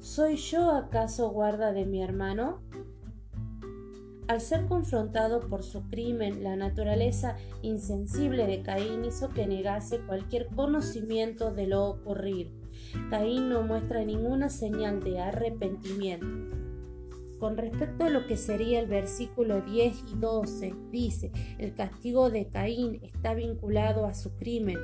¿soy 0.00 0.36
yo 0.36 0.70
acaso 0.70 1.30
guarda 1.30 1.72
de 1.72 1.86
mi 1.86 2.02
hermano? 2.02 2.60
Al 4.28 4.40
ser 4.40 4.66
confrontado 4.66 5.40
por 5.48 5.62
su 5.64 5.82
crimen, 5.88 6.44
la 6.44 6.56
naturaleza 6.56 7.36
insensible 7.60 8.46
de 8.46 8.62
Caín 8.62 9.04
hizo 9.04 9.28
que 9.30 9.46
negase 9.46 10.00
cualquier 10.06 10.46
conocimiento 10.46 11.52
de 11.52 11.66
lo 11.66 11.84
ocurrido. 11.84 12.50
Caín 13.10 13.48
no 13.48 13.62
muestra 13.62 14.04
ninguna 14.04 14.48
señal 14.48 15.02
de 15.02 15.18
arrepentimiento. 15.18 16.56
Con 17.38 17.56
respecto 17.56 18.04
a 18.04 18.10
lo 18.10 18.28
que 18.28 18.36
sería 18.36 18.78
el 18.78 18.86
versículo 18.86 19.62
10 19.62 20.04
y 20.12 20.18
12, 20.18 20.74
dice, 20.92 21.32
el 21.58 21.74
castigo 21.74 22.30
de 22.30 22.46
Caín 22.46 23.00
está 23.02 23.34
vinculado 23.34 24.06
a 24.06 24.14
su 24.14 24.36
crimen 24.36 24.78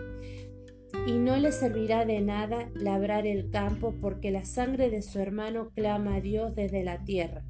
y 1.06 1.12
no 1.12 1.36
le 1.36 1.52
servirá 1.52 2.04
de 2.04 2.20
nada 2.20 2.68
labrar 2.74 3.28
el 3.28 3.50
campo 3.50 3.94
porque 4.00 4.32
la 4.32 4.44
sangre 4.44 4.90
de 4.90 5.02
su 5.02 5.20
hermano 5.20 5.70
clama 5.76 6.16
a 6.16 6.20
Dios 6.20 6.56
desde 6.56 6.82
la 6.82 7.04
tierra. 7.04 7.44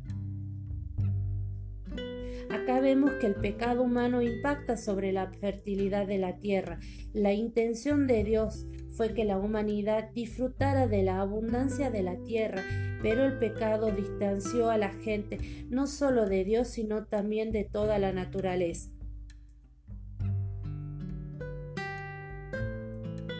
Acá 2.50 2.80
vemos 2.80 3.12
que 3.20 3.26
el 3.26 3.34
pecado 3.34 3.82
humano 3.82 4.22
impacta 4.22 4.78
sobre 4.78 5.12
la 5.12 5.30
fertilidad 5.32 6.06
de 6.06 6.18
la 6.18 6.38
tierra. 6.38 6.80
La 7.12 7.34
intención 7.34 8.06
de 8.06 8.24
Dios 8.24 8.66
fue 8.96 9.12
que 9.12 9.24
la 9.24 9.38
humanidad 9.38 10.10
disfrutara 10.12 10.86
de 10.86 11.02
la 11.02 11.20
abundancia 11.20 11.90
de 11.90 12.02
la 12.02 12.16
tierra, 12.24 12.62
pero 13.02 13.24
el 13.24 13.38
pecado 13.38 13.90
distanció 13.90 14.70
a 14.70 14.78
la 14.78 14.92
gente 14.92 15.38
no 15.68 15.86
solo 15.86 16.26
de 16.26 16.44
Dios, 16.44 16.68
sino 16.68 17.04
también 17.04 17.52
de 17.52 17.64
toda 17.64 17.98
la 17.98 18.12
naturaleza. 18.12 18.90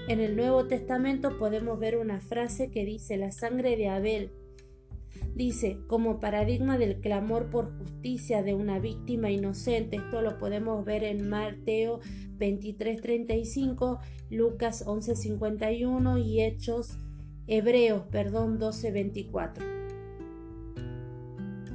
En 0.09 0.21
el 0.21 0.37
Nuevo 0.37 0.67
Testamento 0.67 1.39
podemos 1.39 1.79
ver 1.79 1.99
una 1.99 2.21
frase 2.21 2.71
que 2.71 2.85
dice 2.85 3.17
la 3.19 3.31
sangre 3.31 3.77
de 3.77 3.89
Abel 3.89 4.33
Dice, 5.35 5.79
como 5.87 6.19
paradigma 6.19 6.79
del 6.79 7.01
clamor 7.01 7.51
por 7.51 7.77
justicia 7.79 8.43
de 8.43 8.55
una 8.55 8.79
víctima 8.79 9.31
inocente, 9.31 9.97
esto 9.97 10.21
lo 10.21 10.39
podemos 10.39 10.85
ver 10.85 11.05
en 11.05 11.29
Mateo 11.29 12.01
23:35, 12.39 14.01
Lucas 14.31 14.85
11:51 14.87 16.19
y 16.19 16.43
Hechos 16.43 16.99
Hebreos, 17.47 18.05
perdón, 18.11 18.59
12:24. 18.59 19.65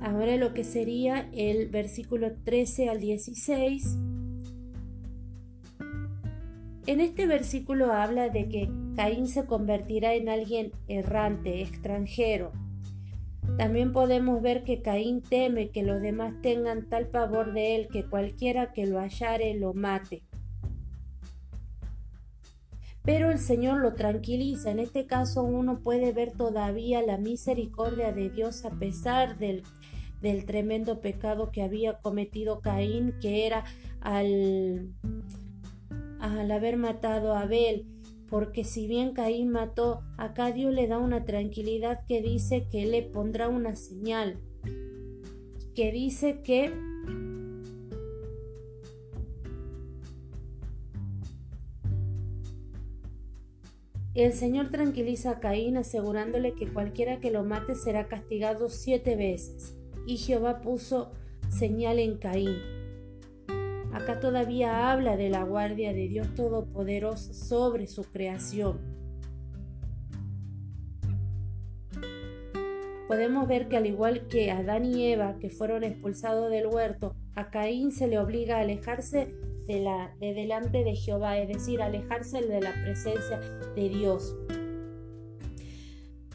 Ahora 0.01 0.35
lo 0.35 0.53
que 0.53 0.65
sería 0.65 1.29
el 1.31 1.69
versículo 1.69 2.33
13 2.43 2.89
al 2.89 2.99
16 2.99 3.97
En 6.85 6.99
este 6.99 7.25
versículo 7.27 7.93
habla 7.93 8.27
de 8.27 8.49
que 8.49 8.69
Caín 8.97 9.27
se 9.27 9.45
convertirá 9.45 10.15
en 10.15 10.27
alguien 10.27 10.73
errante, 10.89 11.61
extranjero. 11.61 12.51
También 13.57 13.93
podemos 13.93 14.41
ver 14.41 14.63
que 14.63 14.81
Caín 14.81 15.21
teme 15.21 15.69
que 15.69 15.83
los 15.83 16.01
demás 16.01 16.33
tengan 16.41 16.89
tal 16.89 17.07
pavor 17.07 17.53
de 17.53 17.75
él 17.75 17.87
que 17.87 18.03
cualquiera 18.03 18.73
que 18.73 18.87
lo 18.87 18.99
hallare 18.99 19.53
lo 19.53 19.73
mate. 19.73 20.23
Pero 23.03 23.31
el 23.31 23.37
Señor 23.37 23.79
lo 23.81 23.93
tranquiliza. 23.93 24.71
En 24.71 24.79
este 24.79 25.05
caso 25.05 25.43
uno 25.43 25.79
puede 25.79 26.13
ver 26.13 26.31
todavía 26.31 27.01
la 27.01 27.17
misericordia 27.17 28.11
de 28.11 28.29
Dios 28.29 28.65
a 28.65 28.71
pesar 28.71 29.37
del, 29.37 29.63
del 30.21 30.45
tremendo 30.45 30.99
pecado 30.99 31.51
que 31.51 31.61
había 31.61 31.99
cometido 31.99 32.61
Caín, 32.61 33.13
que 33.21 33.45
era 33.45 33.65
al, 34.01 34.93
al 36.19 36.51
haber 36.51 36.77
matado 36.77 37.33
a 37.33 37.41
Abel. 37.41 37.85
Porque 38.33 38.63
si 38.63 38.87
bien 38.87 39.13
Caín 39.13 39.51
mató, 39.51 40.01
acá 40.17 40.51
Dios 40.51 40.73
le 40.73 40.87
da 40.87 40.97
una 40.97 41.23
tranquilidad 41.23 42.03
que 42.07 42.19
dice 42.19 42.65
que 42.67 42.83
le 42.87 43.03
pondrá 43.03 43.47
una 43.47 43.75
señal, 43.75 44.39
que 45.75 45.91
dice 45.91 46.41
que 46.41 46.73
El 54.15 54.33
Señor 54.33 54.71
tranquiliza 54.71 55.29
a 55.29 55.39
Caín 55.39 55.77
asegurándole 55.77 56.55
que 56.55 56.73
cualquiera 56.73 57.19
que 57.19 57.29
lo 57.29 57.43
mate 57.43 57.75
será 57.75 58.07
castigado 58.07 58.67
siete 58.69 59.15
veces. 59.15 59.75
Y 60.07 60.17
Jehová 60.17 60.61
puso 60.61 61.11
señal 61.49 61.99
en 61.99 62.17
Caín. 62.17 62.72
Acá 64.03 64.19
todavía 64.19 64.91
habla 64.91 65.15
de 65.15 65.29
la 65.29 65.43
guardia 65.43 65.93
de 65.93 66.09
Dios 66.09 66.35
Todopoderoso 66.35 67.33
sobre 67.33 67.87
su 67.87 68.03
creación. 68.03 68.81
Podemos 73.07 73.47
ver 73.47 73.69
que 73.69 73.77
al 73.77 73.85
igual 73.85 74.27
que 74.27 74.51
Adán 74.51 74.83
y 74.83 75.05
Eva, 75.05 75.37
que 75.39 75.49
fueron 75.49 75.85
expulsados 75.85 76.51
del 76.51 76.67
huerto, 76.67 77.15
a 77.33 77.49
Caín 77.49 77.93
se 77.93 78.07
le 78.07 78.19
obliga 78.19 78.57
a 78.57 78.61
alejarse 78.63 79.33
de, 79.67 79.79
la, 79.79 80.13
de 80.19 80.33
delante 80.33 80.83
de 80.83 80.95
Jehová, 80.95 81.37
es 81.37 81.47
decir, 81.47 81.81
alejarse 81.81 82.41
de 82.41 82.59
la 82.59 82.73
presencia 82.83 83.39
de 83.73 83.87
Dios. 83.87 84.35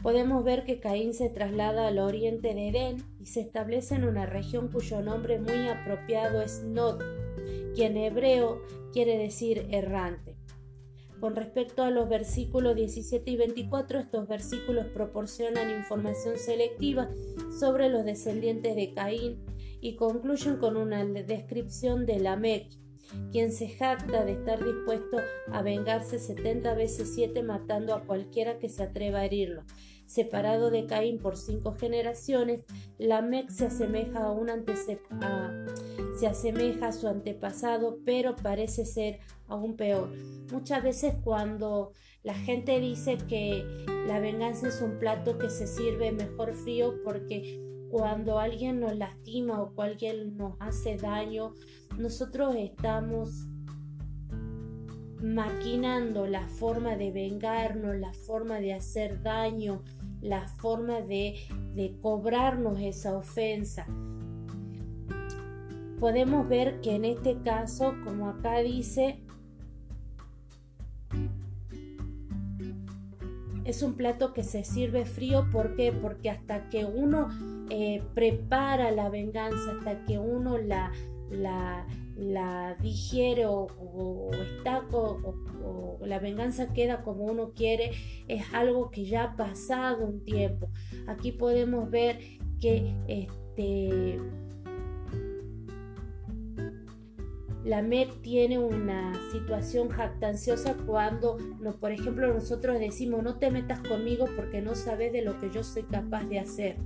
Podemos 0.01 0.43
ver 0.43 0.63
que 0.63 0.79
Caín 0.79 1.13
se 1.13 1.29
traslada 1.29 1.85
al 1.85 1.99
oriente 1.99 2.55
de 2.55 2.69
Edén 2.69 3.03
y 3.19 3.27
se 3.27 3.41
establece 3.41 3.93
en 3.93 4.05
una 4.05 4.25
región 4.25 4.69
cuyo 4.69 5.03
nombre 5.03 5.37
muy 5.37 5.67
apropiado 5.67 6.41
es 6.41 6.63
Nod, 6.63 6.99
que 7.79 7.85
en 7.85 7.95
hebreo 7.95 8.61
quiere 8.91 9.17
decir 9.17 9.65
errante. 9.71 10.35
Con 11.21 11.33
respecto 11.33 11.81
a 11.81 11.89
los 11.89 12.09
versículos 12.09 12.75
17 12.75 13.31
y 13.31 13.37
24, 13.37 13.99
estos 13.99 14.27
versículos 14.27 14.87
proporcionan 14.87 15.71
información 15.71 16.37
selectiva 16.37 17.09
sobre 17.57 17.87
los 17.87 18.03
descendientes 18.03 18.75
de 18.75 18.93
Caín 18.93 19.45
y 19.79 19.95
concluyen 19.95 20.57
con 20.57 20.75
una 20.75 21.05
descripción 21.05 22.05
de 22.05 22.19
Lamec, 22.19 22.67
quien 23.31 23.53
se 23.53 23.69
jacta 23.69 24.25
de 24.25 24.33
estar 24.33 24.61
dispuesto 24.61 25.15
a 25.53 25.61
vengarse 25.61 26.19
setenta 26.19 26.73
veces 26.73 27.13
siete 27.15 27.43
matando 27.43 27.93
a 27.93 28.03
cualquiera 28.03 28.59
que 28.59 28.67
se 28.67 28.83
atreva 28.83 29.19
a 29.19 29.25
herirlo. 29.25 29.63
Separado 30.05 30.69
de 30.69 30.85
Caín 30.85 31.17
por 31.17 31.37
cinco 31.37 31.75
generaciones, 31.75 32.65
Lamec 32.97 33.49
se 33.49 33.67
asemeja 33.67 34.25
a, 34.25 34.31
un 34.31 34.49
se 36.19 36.27
asemeja 36.27 36.89
a 36.89 36.91
su 36.91 37.07
antepasado, 37.07 37.99
pero 38.03 38.35
parece 38.35 38.85
ser 38.85 39.19
aún 39.47 39.77
peor. 39.77 40.09
Muchas 40.51 40.83
veces 40.83 41.15
cuando 41.23 41.93
la 42.23 42.33
gente 42.33 42.77
dice 42.81 43.17
que 43.29 43.63
la 44.05 44.19
venganza 44.19 44.67
es 44.67 44.81
un 44.81 44.99
plato 44.99 45.37
que 45.37 45.49
se 45.49 45.65
sirve 45.65 46.11
mejor 46.11 46.53
frío 46.53 46.95
porque 47.05 47.57
cuando 47.89 48.37
alguien 48.37 48.81
nos 48.81 48.97
lastima 48.97 49.61
o 49.61 49.81
alguien 49.81 50.35
nos 50.35 50.55
hace 50.59 50.97
daño, 50.97 51.53
nosotros 51.97 52.53
estamos 52.57 53.47
maquinando 55.21 56.27
la 56.27 56.49
forma 56.49 56.97
de 56.97 57.11
vengarnos, 57.11 57.95
la 57.95 58.11
forma 58.11 58.59
de 58.59 58.73
hacer 58.73 59.23
daño, 59.23 59.83
la 60.19 60.49
forma 60.49 60.99
de, 60.99 61.35
de 61.73 61.97
cobrarnos 62.01 62.77
esa 62.81 63.17
ofensa. 63.17 63.87
Podemos 65.99 66.47
ver 66.47 66.79
que 66.81 66.95
en 66.95 67.05
este 67.05 67.41
caso, 67.41 67.93
como 68.05 68.29
acá 68.29 68.59
dice, 68.59 69.19
es 73.69 73.83
un 73.83 73.93
plato 73.93 74.33
que 74.33 74.43
se 74.43 74.63
sirve 74.63 75.05
frío. 75.05 75.49
¿Por 75.51 75.75
qué? 75.75 75.91
Porque 75.91 76.29
hasta 76.29 76.69
que 76.69 76.85
uno 76.85 77.29
eh, 77.69 78.01
prepara 78.15 78.91
la 78.91 79.09
venganza, 79.09 79.73
hasta 79.77 80.05
que 80.05 80.17
uno 80.17 80.57
la, 80.57 80.91
la, 81.29 82.75
digiere 82.81 83.45
o, 83.45 83.67
está 84.31 84.85
o, 84.91 85.99
la 86.03 86.19
venganza 86.19 86.73
queda 86.73 87.03
como 87.03 87.25
uno 87.25 87.51
quiere, 87.53 87.91
es 88.27 88.43
algo 88.53 88.89
que 88.89 89.05
ya 89.05 89.23
ha 89.23 89.35
pasado 89.35 90.05
un 90.05 90.23
tiempo. 90.23 90.69
Aquí 91.07 91.31
podemos 91.31 91.89
ver 91.91 92.19
que 92.59 92.95
este 93.07 94.19
la 97.69 97.83
MED 97.83 98.09
tiene 98.23 98.57
una 98.57 99.13
situación 99.31 99.89
jactanciosa 99.89 100.75
cuando, 100.87 101.37
no, 101.61 101.73
por 101.73 101.91
ejemplo, 101.91 102.33
nosotros 102.33 102.79
decimos 102.79 103.21
no 103.21 103.35
te 103.35 103.51
metas 103.51 103.79
conmigo 103.81 104.25
porque 104.35 104.59
no 104.59 104.73
sabes 104.73 105.13
de 105.13 105.21
lo 105.21 105.39
que 105.39 105.51
yo 105.51 105.63
soy 105.63 105.83
capaz 105.83 106.23
de 106.25 106.39
hacer. 106.39 106.77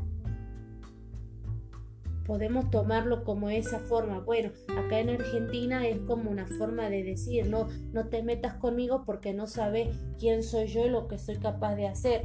Podemos 2.26 2.70
tomarlo 2.70 3.24
como 3.24 3.50
esa 3.50 3.80
forma. 3.80 4.20
Bueno, 4.20 4.52
acá 4.78 5.00
en 5.00 5.12
Argentina 5.12 5.88
es 5.88 6.00
como 6.00 6.30
una 6.30 6.48
forma 6.48 6.90
de 6.90 7.04
decir, 7.04 7.48
no, 7.48 7.70
no 7.94 8.10
te 8.10 8.22
metas 8.22 8.56
conmigo 8.56 9.04
porque 9.06 9.34
no 9.34 9.48
sabes 9.48 9.88
quién 10.20 10.44
soy 10.44 10.68
yo 10.68 10.86
y 10.86 10.90
lo 10.90 11.08
que 11.08 11.18
soy 11.18 11.38
capaz 11.38 11.76
de 11.76 11.88
hacer. 11.88 12.24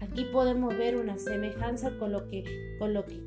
Aquí 0.00 0.24
podemos 0.32 0.76
ver 0.76 0.96
una 0.96 1.16
semejanza 1.16 1.96
con 1.96 2.10
lo 2.10 2.26
que, 2.28 2.42
con 2.80 2.92
lo 2.92 3.04
que, 3.04 3.20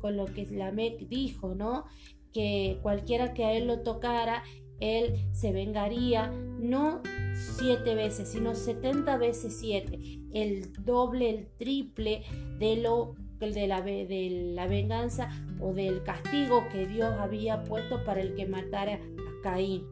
con 0.00 0.16
lo 0.16 0.26
que 0.26 0.46
la 0.52 0.70
MEC 0.70 1.08
dijo, 1.08 1.56
¿no? 1.56 1.86
Que 2.32 2.78
cualquiera 2.82 3.34
que 3.34 3.44
a 3.44 3.52
él 3.52 3.66
lo 3.66 3.80
tocara, 3.80 4.42
él 4.80 5.26
se 5.32 5.52
vengaría 5.52 6.30
no 6.58 7.02
siete 7.34 7.94
veces, 7.94 8.28
sino 8.28 8.54
setenta 8.54 9.16
veces 9.16 9.58
siete, 9.58 9.98
el 10.32 10.72
doble, 10.84 11.30
el 11.30 11.46
triple 11.58 12.22
de 12.58 12.76
lo 12.76 13.14
de 13.38 13.66
la, 13.66 13.82
de 13.82 14.52
la 14.54 14.66
venganza 14.66 15.28
o 15.60 15.74
del 15.74 16.02
castigo 16.02 16.68
que 16.70 16.86
Dios 16.86 17.12
había 17.18 17.64
puesto 17.64 18.02
para 18.04 18.22
el 18.22 18.34
que 18.34 18.46
matara 18.46 18.94
a 18.94 19.42
Caín. 19.42 19.84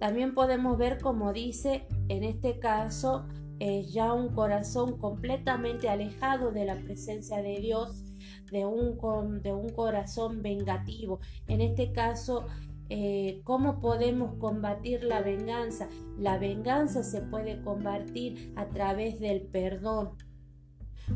También 0.00 0.34
podemos 0.34 0.76
ver 0.76 0.98
como 1.00 1.32
dice 1.32 1.86
en 2.08 2.24
este 2.24 2.58
caso 2.58 3.26
es 3.58 3.92
ya 3.92 4.12
un 4.12 4.28
corazón 4.34 4.98
completamente 4.98 5.88
alejado 5.88 6.52
de 6.52 6.64
la 6.64 6.76
presencia 6.76 7.42
de 7.42 7.60
Dios 7.60 8.04
de 8.50 8.66
un, 8.66 9.42
de 9.42 9.52
un 9.52 9.68
corazón 9.70 10.42
vengativo. 10.42 11.20
En 11.46 11.60
este 11.60 11.92
caso, 11.92 12.46
eh, 12.90 13.42
¿Cómo 13.44 13.80
podemos 13.80 14.36
combatir 14.38 15.04
la 15.04 15.20
venganza? 15.20 15.88
La 16.18 16.38
venganza 16.38 17.02
se 17.02 17.20
puede 17.20 17.60
combatir 17.60 18.52
a 18.56 18.68
través 18.68 19.20
del 19.20 19.42
perdón. 19.42 20.12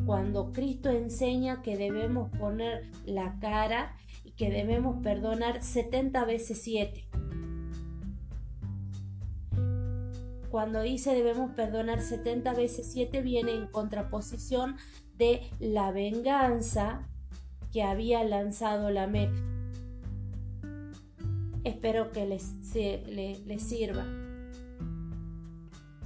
Cuando 0.04 0.52
Cristo 0.52 0.90
enseña 0.90 1.62
que 1.62 1.76
debemos 1.76 2.30
poner 2.36 2.90
la 3.06 3.38
cara 3.40 3.96
y 4.24 4.32
que 4.32 4.50
debemos 4.50 5.02
perdonar 5.02 5.62
70 5.62 6.24
veces 6.24 6.60
7. 6.62 7.08
Cuando 10.50 10.82
dice 10.82 11.14
debemos 11.14 11.52
perdonar 11.52 12.02
70 12.02 12.52
veces 12.52 12.92
7 12.92 13.22
viene 13.22 13.52
en 13.52 13.66
contraposición 13.68 14.76
de 15.16 15.40
la 15.58 15.90
venganza 15.92 17.08
que 17.72 17.82
había 17.82 18.22
lanzado 18.24 18.90
la 18.90 19.06
MEC. 19.06 19.30
Espero 21.64 22.12
que 22.12 22.26
les, 22.26 22.52
les 22.74 23.62
sirva. 23.62 24.06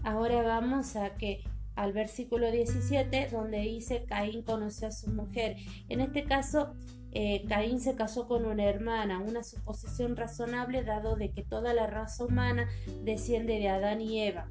Ahora 0.05 0.43
vamos 0.43 0.95
a 0.97 1.15
que 1.17 1.43
al 1.75 1.93
versículo 1.93 2.51
17 2.51 3.29
donde 3.33 3.61
dice 3.61 4.05
Caín 4.07 4.43
conoció 4.43 4.89
a 4.89 4.93
su 4.93 5.11
mujer. 5.11 5.57
En 5.89 6.01
este 6.01 6.25
caso, 6.25 6.75
eh, 7.13 7.45
Caín 7.49 7.81
se 7.81 7.97
casó 7.97 8.29
con 8.29 8.45
una 8.45 8.65
hermana, 8.65 9.21
una 9.21 9.43
suposición 9.43 10.17
razonable 10.17 10.85
dado 10.85 11.17
de 11.17 11.31
que 11.31 11.43
toda 11.43 11.75
la 11.75 11.87
raza 11.87 12.25
humana 12.25 12.69
desciende 13.05 13.59
de 13.59 13.69
Adán 13.69 14.01
y 14.01 14.23
Eva 14.23 14.49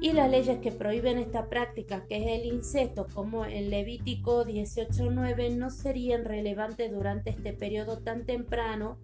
y 0.00 0.12
las 0.12 0.30
leyes 0.30 0.58
que 0.58 0.70
prohíben 0.72 1.18
esta 1.18 1.48
práctica, 1.48 2.06
que 2.06 2.18
es 2.18 2.40
el 2.40 2.46
incesto, 2.46 3.06
como 3.12 3.44
en 3.44 3.70
Levítico 3.70 4.44
18.9, 4.44 5.56
no 5.56 5.70
serían 5.70 6.24
relevantes 6.24 6.92
durante 6.92 7.30
este 7.30 7.52
periodo 7.52 7.98
tan 7.98 8.24
temprano 8.24 8.98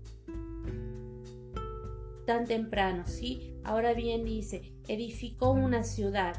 tan 2.25 2.47
temprano, 2.47 3.05
¿sí? 3.07 3.55
Ahora 3.65 3.95
bien 3.95 4.25
dice, 4.25 4.73
edificó 4.89 5.51
una 5.51 5.83
ciudad. 5.83 6.35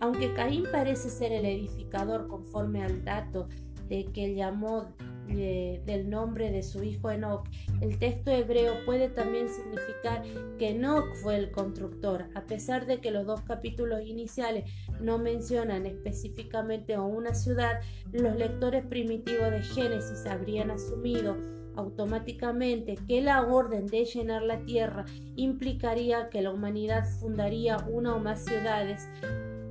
Aunque 0.00 0.32
Caín 0.34 0.64
parece 0.70 1.10
ser 1.10 1.32
el 1.32 1.44
edificador 1.44 2.28
conforme 2.28 2.82
al 2.82 3.04
dato 3.04 3.48
de 3.88 4.04
que 4.06 4.34
llamó 4.34 4.94
del 5.28 6.08
nombre 6.08 6.50
de 6.50 6.62
su 6.62 6.82
hijo 6.82 7.10
Enoch, 7.10 7.46
el 7.80 7.98
texto 7.98 8.30
hebreo 8.30 8.84
puede 8.84 9.08
también 9.08 9.48
significar 9.48 10.22
que 10.58 10.70
Enoch 10.70 11.14
fue 11.22 11.36
el 11.36 11.50
constructor, 11.50 12.26
a 12.34 12.42
pesar 12.42 12.86
de 12.86 13.00
que 13.00 13.10
los 13.10 13.26
dos 13.26 13.42
capítulos 13.42 14.02
iniciales 14.04 14.70
no 15.00 15.18
mencionan 15.18 15.86
específicamente 15.86 16.94
a 16.94 17.02
una 17.02 17.34
ciudad, 17.34 17.80
los 18.12 18.36
lectores 18.36 18.84
primitivos 18.86 19.50
de 19.50 19.62
Génesis 19.62 20.26
habrían 20.26 20.70
asumido 20.70 21.36
automáticamente 21.76 22.96
que 23.06 23.22
la 23.22 23.42
orden 23.42 23.86
de 23.86 24.04
llenar 24.04 24.42
la 24.42 24.58
tierra 24.60 25.04
implicaría 25.36 26.28
que 26.28 26.42
la 26.42 26.50
humanidad 26.50 27.04
fundaría 27.20 27.76
una 27.88 28.16
o 28.16 28.18
más 28.18 28.44
ciudades 28.44 29.08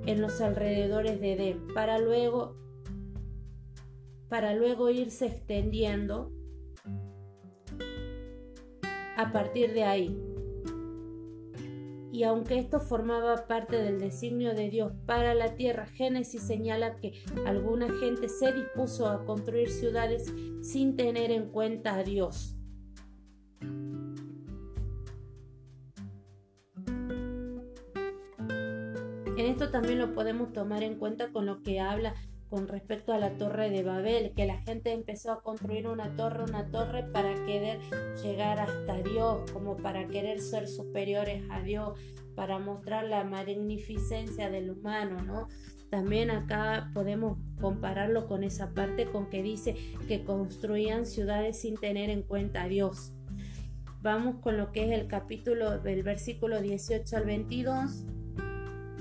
en 0.05 0.21
los 0.21 0.39
alrededores 0.39 1.19
de 1.19 1.33
Edén, 1.33 1.67
para 1.73 1.99
luego 1.99 2.55
para 4.29 4.53
luego 4.53 4.89
irse 4.89 5.27
extendiendo 5.27 6.31
a 9.15 9.31
partir 9.31 9.73
de 9.73 9.83
ahí. 9.83 10.27
Y 12.11 12.23
aunque 12.23 12.57
esto 12.57 12.79
formaba 12.79 13.47
parte 13.47 13.75
del 13.75 13.99
designio 13.99 14.55
de 14.55 14.69
Dios 14.69 14.93
para 15.05 15.35
la 15.35 15.55
tierra, 15.55 15.85
Génesis 15.85 16.41
señala 16.41 16.97
que 16.97 17.13
alguna 17.45 17.87
gente 17.99 18.29
se 18.29 18.53
dispuso 18.53 19.07
a 19.07 19.25
construir 19.25 19.69
ciudades 19.69 20.33
sin 20.61 20.95
tener 20.95 21.31
en 21.31 21.49
cuenta 21.49 21.95
a 21.95 22.03
Dios. 22.03 22.55
En 29.37 29.45
esto 29.45 29.69
también 29.69 29.99
lo 29.99 30.13
podemos 30.13 30.53
tomar 30.53 30.81
en 30.81 30.97
cuenta 30.97 31.31
con 31.31 31.45
lo 31.45 31.61
que 31.61 31.79
habla 31.79 32.15
con 32.49 32.67
respecto 32.67 33.13
a 33.13 33.17
la 33.17 33.31
torre 33.37 33.69
de 33.69 33.83
Babel, 33.83 34.33
que 34.35 34.45
la 34.45 34.59
gente 34.61 34.91
empezó 34.91 35.31
a 35.31 35.41
construir 35.41 35.87
una 35.87 36.15
torre, 36.15 36.43
una 36.43 36.69
torre 36.71 37.03
para 37.03 37.33
querer 37.45 37.79
llegar 38.23 38.59
hasta 38.59 39.01
Dios, 39.01 39.51
como 39.51 39.77
para 39.77 40.07
querer 40.07 40.39
ser 40.39 40.67
superiores 40.67 41.43
a 41.49 41.61
Dios, 41.61 41.99
para 42.35 42.59
mostrar 42.59 43.05
la 43.05 43.23
magnificencia 43.23 44.49
del 44.49 44.69
humano, 44.71 45.21
¿no? 45.23 45.47
También 45.89 46.31
acá 46.31 46.91
podemos 46.93 47.37
compararlo 47.59 48.27
con 48.27 48.43
esa 48.43 48.73
parte 48.73 49.05
con 49.05 49.29
que 49.29 49.41
dice 49.41 49.75
que 50.07 50.23
construían 50.23 51.05
ciudades 51.05 51.59
sin 51.59 51.75
tener 51.75 52.09
en 52.09 52.23
cuenta 52.23 52.63
a 52.63 52.67
Dios. 52.67 53.13
Vamos 54.01 54.35
con 54.41 54.57
lo 54.57 54.71
que 54.71 54.85
es 54.85 54.91
el 54.99 55.07
capítulo 55.07 55.79
del 55.79 56.03
versículo 56.03 56.61
18 56.61 57.17
al 57.17 57.25
22, 57.25 58.05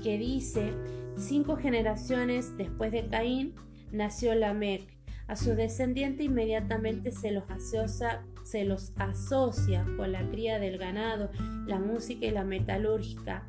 que 0.01 0.17
dice, 0.17 0.71
Cinco 1.17 1.57
generaciones 1.57 2.55
después 2.57 2.91
de 2.91 3.07
Caín 3.07 3.55
nació 3.91 4.35
Lamec. 4.35 4.95
A 5.27 5.35
su 5.35 5.55
descendiente 5.55 6.23
inmediatamente 6.23 7.11
se 7.11 7.31
los, 7.31 7.49
asocia, 7.49 8.23
se 8.43 8.63
los 8.63 8.93
asocia 8.97 9.83
con 9.97 10.11
la 10.11 10.29
cría 10.29 10.59
del 10.59 10.77
ganado, 10.77 11.31
la 11.65 11.79
música 11.79 12.27
y 12.27 12.31
la 12.31 12.43
metalúrgica, 12.43 13.47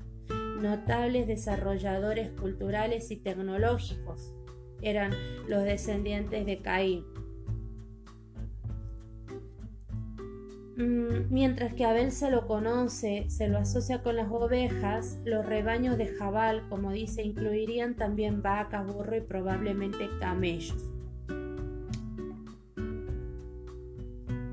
notables 0.60 1.26
desarrolladores 1.28 2.30
culturales 2.30 3.10
y 3.10 3.16
tecnológicos. 3.16 4.34
Eran 4.80 5.12
los 5.46 5.62
descendientes 5.64 6.46
de 6.46 6.62
Caín. 6.62 7.04
Mientras 10.78 11.74
que 11.74 11.84
Abel 11.84 12.12
se 12.12 12.30
lo 12.30 12.46
conoce, 12.46 13.26
se 13.28 13.48
lo 13.48 13.58
asocia 13.58 14.02
con 14.02 14.14
las 14.16 14.30
ovejas, 14.30 15.18
los 15.24 15.44
rebaños 15.44 15.98
de 15.98 16.06
Jabal, 16.06 16.62
como 16.68 16.92
dice, 16.92 17.22
incluirían 17.22 17.96
también 17.96 18.42
vacas, 18.42 18.86
burro 18.86 19.16
y 19.16 19.20
probablemente 19.20 20.08
camellos. 20.20 20.84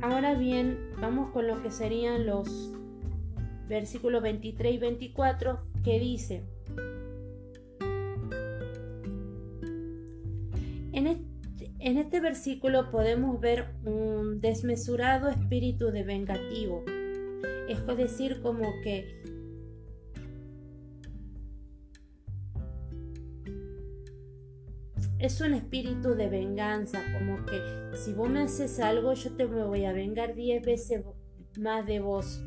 Ahora 0.01 0.33
bien, 0.33 0.79
vamos 0.99 1.31
con 1.31 1.47
lo 1.47 1.61
que 1.61 1.69
serían 1.69 2.25
los 2.25 2.71
versículos 3.67 4.21
23 4.23 4.73
y 4.73 4.77
24 4.77 5.59
que 5.83 5.99
dice, 5.99 6.43
este 12.05 12.19
versículo 12.19 12.91
podemos 12.91 13.41
ver 13.41 13.65
un 13.83 14.39
desmesurado 14.39 15.27
espíritu 15.27 15.87
de 15.87 16.03
vengativo. 16.03 16.85
Es 17.67 17.83
decir, 17.97 18.43
como 18.43 18.71
que 18.83 19.23
es 25.17 25.41
un 25.41 25.55
espíritu 25.55 26.13
de 26.13 26.29
venganza, 26.29 27.01
como 27.17 27.43
que 27.47 27.59
si 27.97 28.13
vos 28.13 28.29
me 28.29 28.41
haces 28.41 28.79
algo, 28.79 29.13
yo 29.13 29.31
te 29.35 29.45
voy 29.45 29.85
a 29.85 29.91
vengar 29.91 30.35
diez 30.35 30.63
veces 30.63 31.03
más 31.57 31.87
de 31.87 32.01
vos. 32.01 32.39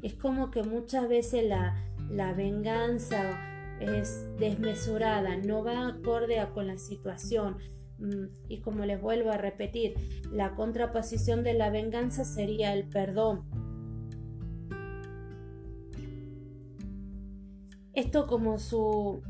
Es 0.00 0.14
como 0.14 0.52
que 0.52 0.62
muchas 0.62 1.08
veces 1.08 1.44
la, 1.44 1.74
la 2.08 2.34
venganza 2.34 3.40
es 3.80 4.28
desmesurada, 4.38 5.36
no 5.38 5.64
va 5.64 5.88
acorde 5.88 6.36
con 6.54 6.68
la 6.68 6.78
situación. 6.78 7.56
Mm, 8.02 8.26
y 8.48 8.60
como 8.60 8.84
les 8.84 9.00
vuelvo 9.00 9.30
a 9.30 9.36
repetir, 9.36 9.94
la 10.32 10.56
contraposición 10.56 11.44
de 11.44 11.54
la 11.54 11.70
venganza 11.70 12.24
sería 12.24 12.74
el 12.74 12.88
perdón. 12.88 13.44
Esto 17.94 18.26
como 18.26 18.58
su 18.58 19.22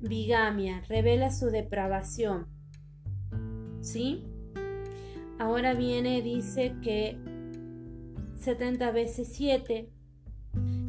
bigamia 0.00 0.82
revela 0.88 1.30
su 1.30 1.46
depravación. 1.46 2.46
¿Sí? 3.82 4.24
Ahora 5.38 5.74
viene, 5.74 6.22
dice 6.22 6.76
que 6.82 7.18
70 8.36 8.90
veces 8.92 9.28
7 9.32 9.90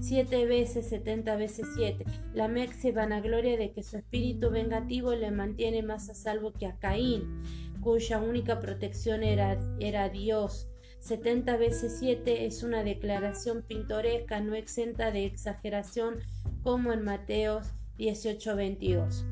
siete 0.05 0.45
veces, 0.45 0.87
setenta 0.87 1.35
veces 1.35 1.67
siete. 1.75 2.05
La 2.33 2.47
Mec 2.47 2.71
se 2.73 2.91
vanagloria 2.91 3.57
de 3.57 3.71
que 3.71 3.81
su 3.81 3.97
espíritu 3.97 4.51
vengativo 4.51 5.15
le 5.15 5.31
mantiene 5.31 5.81
más 5.81 6.09
a 6.09 6.13
salvo 6.13 6.53
que 6.53 6.67
a 6.67 6.77
Caín, 6.77 7.41
cuya 7.81 8.19
única 8.19 8.59
protección 8.59 9.23
era, 9.23 9.59
era 9.79 10.09
Dios. 10.09 10.69
Setenta 10.99 11.57
veces 11.57 11.97
siete 11.99 12.45
es 12.45 12.61
una 12.61 12.83
declaración 12.83 13.63
pintoresca, 13.63 14.39
no 14.41 14.53
exenta 14.53 15.11
de 15.11 15.25
exageración, 15.25 16.19
como 16.61 16.93
en 16.93 17.03
Mateos 17.03 17.73
18:22. 17.97 19.25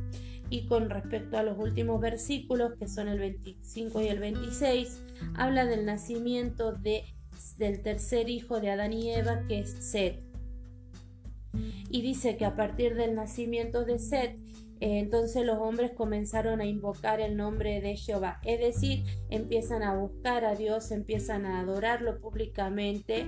Y 0.49 0.65
con 0.65 0.89
respecto 0.89 1.37
a 1.37 1.43
los 1.43 1.57
últimos 1.59 2.01
versículos, 2.01 2.73
que 2.79 2.87
son 2.87 3.07
el 3.09 3.19
25 3.19 4.01
y 4.01 4.07
el 4.07 4.19
26, 4.19 5.03
habla 5.35 5.65
del 5.65 5.85
nacimiento 5.85 6.73
de, 6.73 7.03
del 7.57 7.81
tercer 7.81 8.29
hijo 8.29 8.59
de 8.59 8.71
Adán 8.71 8.93
y 8.93 9.11
Eva, 9.11 9.45
que 9.47 9.59
es 9.59 9.69
Seth 9.69 10.22
y 11.93 12.01
dice 12.01 12.37
que 12.37 12.45
a 12.45 12.55
partir 12.55 12.95
del 12.95 13.13
nacimiento 13.13 13.85
de 13.85 13.99
Seth, 13.99 14.35
eh, 14.79 14.97
entonces 14.97 15.45
los 15.45 15.59
hombres 15.59 15.91
comenzaron 15.91 16.59
a 16.59 16.65
invocar 16.65 17.21
el 17.21 17.37
nombre 17.37 17.81
de 17.81 17.95
Jehová, 17.95 18.41
es 18.43 18.59
decir, 18.59 19.03
empiezan 19.29 19.83
a 19.83 19.95
buscar 19.95 20.43
a 20.43 20.55
Dios, 20.55 20.89
empiezan 20.89 21.45
a 21.45 21.59
adorarlo 21.59 22.19
públicamente. 22.19 23.27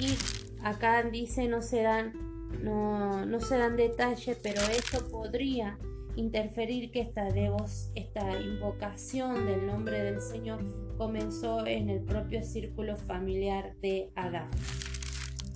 Y 0.00 0.16
acá 0.64 1.04
dice 1.04 1.46
no 1.46 1.62
se 1.62 1.82
dan, 1.82 2.12
no, 2.60 3.24
no 3.24 3.38
se 3.38 3.56
dan 3.56 3.76
detalle, 3.76 4.36
pero 4.42 4.62
esto 4.62 5.06
podría 5.06 5.78
interferir 6.16 6.90
que 6.90 7.00
esta, 7.00 7.28
esta 7.28 8.40
invocación 8.40 9.46
del 9.46 9.66
nombre 9.66 10.02
del 10.02 10.20
Señor 10.20 10.64
comenzó 10.96 11.66
en 11.66 11.88
el 11.88 12.02
propio 12.02 12.42
círculo 12.42 12.96
familiar 12.96 13.74
de 13.80 14.10
Adán. 14.14 14.50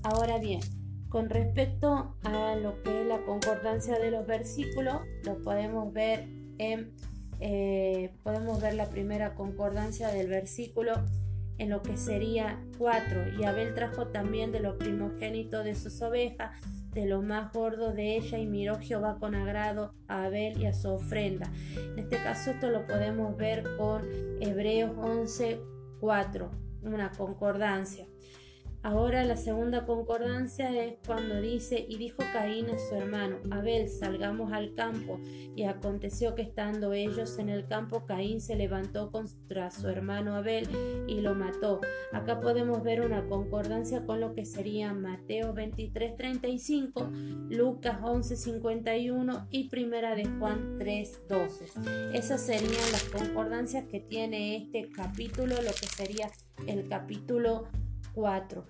Ahora 0.03 0.39
bien, 0.39 0.61
con 1.09 1.31
respecto 1.31 2.17
a 2.23 2.57
lo 2.57 2.83
que 2.83 3.03
es 3.03 3.07
la 3.07 3.25
concordancia 3.25 3.99
de 3.99 4.11
los 4.11 4.27
versículos, 4.27 5.03
lo 5.25 5.43
podemos 5.43 5.93
ver 5.93 6.29
en 6.59 6.93
eh, 7.41 8.13
podemos 8.23 8.61
ver 8.61 8.75
la 8.75 8.89
primera 8.91 9.35
concordancia 9.35 10.09
del 10.09 10.29
versículo 10.29 10.93
en 11.59 11.71
lo 11.71 11.83
que 11.83 11.97
sería 11.97 12.61
4 12.79 13.39
y 13.39 13.45
Abel 13.45 13.75
trajo 13.75 14.09
también 14.09 14.53
de 14.53 14.61
lo 14.61 14.79
primogénito 14.79 15.63
de 15.63 15.75
sus 15.75 16.01
ovejas 16.03 16.59
de 16.95 17.07
lo 17.07 17.23
más 17.23 17.53
gordo 17.53 17.93
de 17.93 18.17
ella 18.17 18.39
y 18.39 18.47
miró 18.47 18.79
Jehová 18.79 19.19
con 19.19 19.35
agrado 19.35 19.93
a 20.09 20.25
Abel 20.25 20.61
y 20.61 20.67
a 20.67 20.73
su 20.73 20.91
ofrenda. 20.91 21.53
En 21.77 21.99
este 21.99 22.17
caso 22.23 22.53
esto 22.53 22.71
lo 22.71 22.87
podemos 22.87 23.37
ver 23.37 23.65
con 23.77 24.03
Hebreos 24.41 24.93
11, 24.97 25.61
4, 26.01 26.51
una 26.83 27.11
concordancia. 27.11 28.07
Ahora 28.85 29.25
la 29.25 29.39
segunda 29.39 29.87
concordancia 29.87 30.69
es 30.85 30.99
cuando 31.07 31.41
dice, 31.41 31.87
y 31.89 31.97
dijo 31.97 32.19
Caín 32.35 32.67
a 32.69 32.79
su 32.79 32.95
hermano, 32.95 33.39
Abel, 33.51 33.89
salgamos 33.89 34.53
al 34.53 34.75
campo. 34.75 35.19
Y 35.57 35.63
aconteció 35.65 36.35
que 36.35 36.43
estando 36.43 36.93
ellos 36.93 37.39
en 37.39 37.49
el 37.49 37.67
campo, 37.67 38.05
Caín 38.05 38.43
se 38.43 38.57
levantó 38.57 39.11
contra 39.11 39.71
su 39.71 39.89
hermano 39.89 40.35
Abel 40.37 40.69
y 41.09 41.23
lo 41.23 41.35
mató. 41.35 41.81
Acá 42.13 42.41
podemos 42.41 42.83
ver 42.83 43.01
una 43.01 43.27
concordancia 43.27 44.05
con 44.05 44.21
lo 44.21 44.35
que 44.35 44.45
sería 44.45 44.93
Mateo 44.93 45.55
23, 45.55 46.17
35, 46.19 47.11
Lucas 47.49 47.99
11, 48.03 48.37
51 48.37 49.47
y 49.51 49.71
Primera 49.71 50.15
de 50.15 50.27
Juan 50.27 50.77
3, 50.79 51.23
12. 51.27 51.65
Esas 52.13 52.43
serían 52.43 52.93
las 52.93 53.05
concordancias 53.05 53.87
que 53.87 54.01
tiene 54.01 54.57
este 54.59 54.91
capítulo, 54.91 55.55
lo 55.63 55.71
que 55.71 55.87
sería 55.87 56.29
el 56.67 56.87
capítulo 56.87 57.67
4. 58.15 58.65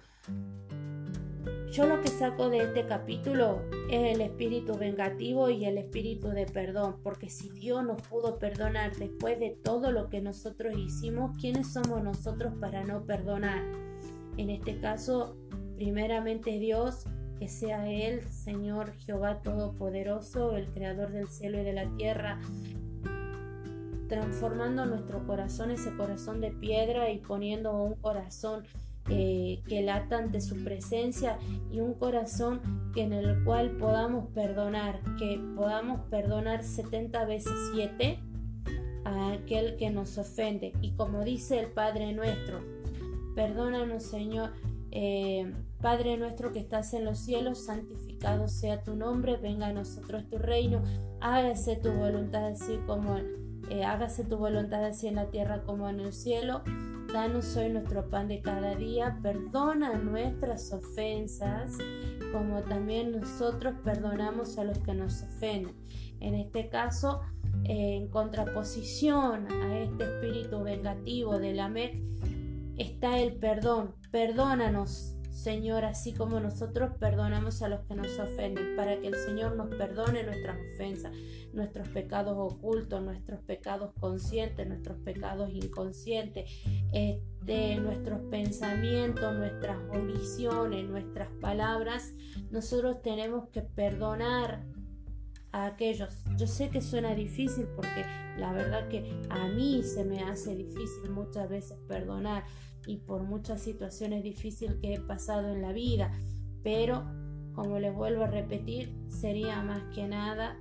Yo 1.72 1.86
lo 1.86 2.00
que 2.00 2.08
saco 2.08 2.50
de 2.50 2.58
este 2.58 2.86
capítulo 2.86 3.62
es 3.90 4.14
el 4.14 4.20
espíritu 4.20 4.78
vengativo 4.78 5.50
y 5.50 5.64
el 5.64 5.76
espíritu 5.76 6.28
de 6.28 6.46
perdón, 6.46 6.96
porque 7.02 7.28
si 7.28 7.50
Dios 7.50 7.84
nos 7.84 8.00
pudo 8.02 8.38
perdonar 8.38 8.94
después 8.96 9.40
de 9.40 9.50
todo 9.50 9.90
lo 9.90 10.08
que 10.08 10.20
nosotros 10.20 10.76
hicimos, 10.78 11.36
¿quiénes 11.40 11.72
somos 11.72 12.02
nosotros 12.02 12.54
para 12.60 12.84
no 12.84 13.04
perdonar? 13.04 13.62
En 14.36 14.50
este 14.50 14.78
caso, 14.78 15.36
primeramente 15.74 16.58
Dios, 16.58 17.06
que 17.38 17.48
sea 17.48 17.90
Él, 17.90 18.22
Señor 18.28 18.92
Jehová 18.98 19.42
Todopoderoso, 19.42 20.56
el 20.56 20.70
Creador 20.72 21.10
del 21.10 21.28
cielo 21.28 21.60
y 21.60 21.64
de 21.64 21.72
la 21.72 21.88
tierra, 21.96 22.40
transformando 24.08 24.86
nuestro 24.86 25.26
corazón, 25.26 25.72
ese 25.72 25.94
corazón 25.96 26.40
de 26.40 26.52
piedra 26.52 27.10
y 27.10 27.18
poniendo 27.18 27.76
un 27.76 27.94
corazón 27.94 28.64
eh, 29.08 29.62
que 29.68 29.82
lata 29.82 30.18
ante 30.18 30.40
su 30.40 30.64
presencia 30.64 31.38
y 31.70 31.80
un 31.80 31.94
corazón 31.94 32.60
en 32.96 33.12
el 33.12 33.44
cual 33.44 33.72
podamos 33.72 34.28
perdonar, 34.32 35.00
que 35.18 35.40
podamos 35.56 36.00
perdonar 36.08 36.64
70 36.64 37.24
veces 37.26 37.52
7 37.74 38.18
a 39.04 39.32
aquel 39.32 39.76
que 39.76 39.90
nos 39.90 40.16
ofende. 40.16 40.72
Y 40.80 40.92
como 40.92 41.22
dice 41.22 41.60
el 41.60 41.66
Padre 41.66 42.12
nuestro, 42.12 42.60
perdónanos 43.34 44.04
Señor, 44.04 44.52
eh, 44.90 45.52
Padre 45.82 46.16
nuestro 46.16 46.52
que 46.52 46.60
estás 46.60 46.94
en 46.94 47.04
los 47.04 47.18
cielos, 47.18 47.66
santificado 47.66 48.48
sea 48.48 48.82
tu 48.82 48.96
nombre, 48.96 49.36
venga 49.36 49.66
a 49.66 49.72
nosotros 49.72 50.26
tu 50.30 50.38
reino, 50.38 50.82
hágase 51.20 51.76
tu 51.76 51.92
voluntad 51.92 52.46
así 52.46 52.78
como 52.86 53.18
eh, 53.70 53.84
hágase 53.84 54.24
tu 54.24 54.36
voluntad 54.36 54.84
así 54.84 55.08
en 55.08 55.16
la 55.16 55.30
tierra 55.30 55.62
como 55.64 55.88
en 55.88 56.00
el 56.00 56.12
cielo. 56.12 56.62
Danos 57.14 57.56
hoy 57.56 57.68
nuestro 57.68 58.10
pan 58.10 58.26
de 58.26 58.42
cada 58.42 58.74
día, 58.74 59.20
perdona 59.22 59.96
nuestras 59.98 60.72
ofensas, 60.72 61.78
como 62.32 62.60
también 62.62 63.12
nosotros 63.12 63.72
perdonamos 63.84 64.58
a 64.58 64.64
los 64.64 64.80
que 64.80 64.94
nos 64.94 65.22
ofenden. 65.22 65.76
En 66.18 66.34
este 66.34 66.68
caso, 66.68 67.20
en 67.62 68.08
contraposición 68.08 69.46
a 69.46 69.78
este 69.78 70.02
espíritu 70.02 70.64
vengativo 70.64 71.38
de 71.38 71.54
la 71.54 71.72
está 72.78 73.20
el 73.20 73.36
perdón. 73.36 73.94
Perdónanos, 74.10 75.13
Señor, 75.34 75.84
así 75.84 76.12
como 76.12 76.38
nosotros 76.38 76.92
perdonamos 77.00 77.60
a 77.62 77.68
los 77.68 77.80
que 77.86 77.96
nos 77.96 78.18
ofenden, 78.20 78.76
para 78.76 79.00
que 79.00 79.08
el 79.08 79.16
Señor 79.16 79.56
nos 79.56 79.68
perdone 79.74 80.22
nuestras 80.22 80.56
ofensas, 80.74 81.12
nuestros 81.52 81.88
pecados 81.88 82.36
ocultos, 82.38 83.02
nuestros 83.02 83.40
pecados 83.40 83.92
conscientes, 83.98 84.66
nuestros 84.68 84.96
pecados 84.98 85.50
inconscientes, 85.52 86.48
este, 86.92 87.76
nuestros 87.80 88.20
pensamientos, 88.30 89.34
nuestras 89.34 89.76
omisiones, 89.90 90.88
nuestras 90.88 91.28
palabras. 91.40 92.12
Nosotros 92.52 93.02
tenemos 93.02 93.48
que 93.48 93.62
perdonar 93.62 94.62
a 95.50 95.66
aquellos. 95.66 96.14
Yo 96.36 96.46
sé 96.46 96.70
que 96.70 96.80
suena 96.80 97.12
difícil 97.16 97.66
porque 97.74 98.06
la 98.38 98.52
verdad 98.52 98.86
que 98.88 99.20
a 99.30 99.48
mí 99.48 99.82
se 99.82 100.04
me 100.04 100.22
hace 100.22 100.54
difícil 100.54 101.10
muchas 101.10 101.48
veces 101.48 101.76
perdonar 101.88 102.44
y 102.86 102.98
por 102.98 103.22
muchas 103.22 103.60
situaciones 103.60 104.22
difíciles 104.22 104.76
que 104.80 104.94
he 104.94 105.00
pasado 105.00 105.52
en 105.52 105.62
la 105.62 105.72
vida, 105.72 106.10
pero 106.62 107.04
como 107.54 107.78
les 107.78 107.94
vuelvo 107.94 108.24
a 108.24 108.26
repetir, 108.26 108.94
sería 109.08 109.62
más 109.62 109.82
que 109.94 110.06
nada 110.06 110.56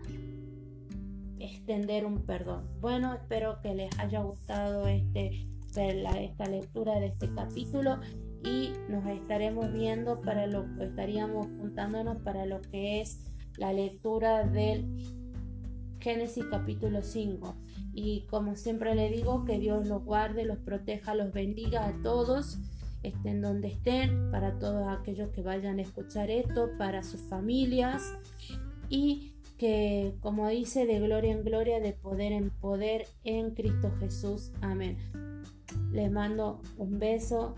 extender 1.39 2.05
un 2.05 2.25
perdón. 2.25 2.69
Bueno, 2.79 3.13
espero 3.13 3.59
que 3.62 3.73
les 3.73 3.99
haya 3.99 4.21
gustado 4.21 4.88
este, 4.88 5.47
esta 5.75 6.45
lectura 6.45 6.99
de 6.99 7.07
este 7.07 7.33
capítulo 7.33 7.99
y 8.43 8.73
nos 8.89 9.05
estaremos 9.07 9.71
viendo 9.73 10.21
para 10.21 10.47
lo 10.47 10.65
estaríamos 10.81 11.47
juntándonos 11.59 12.21
para 12.21 12.45
lo 12.45 12.62
que 12.62 13.01
es 13.01 13.19
la 13.57 13.73
lectura 13.73 14.43
del 14.43 14.86
Génesis 15.99 16.45
capítulo 16.49 17.01
5. 17.01 17.55
Y 17.93 18.25
como 18.29 18.56
siempre 18.56 18.95
le 18.95 19.10
digo, 19.10 19.45
que 19.45 19.60
Dios 19.60 19.88
los 19.88 20.03
guarde, 20.03 20.45
los 20.45 20.58
proteja, 20.58 21.13
los 21.13 21.32
bendiga 21.32 21.88
a 21.88 22.01
todos, 22.01 22.58
estén 23.03 23.41
donde 23.41 23.67
estén, 23.67 24.32
para 24.32 24.58
todos 24.58 24.88
aquellos 24.88 25.29
que 25.29 25.41
vayan 25.41 25.79
a 25.79 25.84
escuchar 25.84 26.32
esto, 26.32 26.71
para 26.77 27.03
sus 27.03 27.21
familias 27.21 28.17
y 28.89 29.34
que, 29.58 30.15
como 30.21 30.49
dice, 30.49 30.86
de 30.86 30.99
gloria 30.99 31.32
en 31.32 31.43
gloria, 31.43 31.79
de 31.79 31.93
poder 31.93 32.32
en 32.32 32.49
poder 32.49 33.08
en 33.23 33.51
Cristo 33.51 33.91
Jesús. 33.99 34.51
Amén. 34.62 34.97
Les 35.91 36.12
mando 36.12 36.62
un 36.77 36.99
beso. 36.99 37.56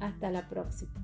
Hasta 0.00 0.30
la 0.30 0.48
próxima. 0.48 1.03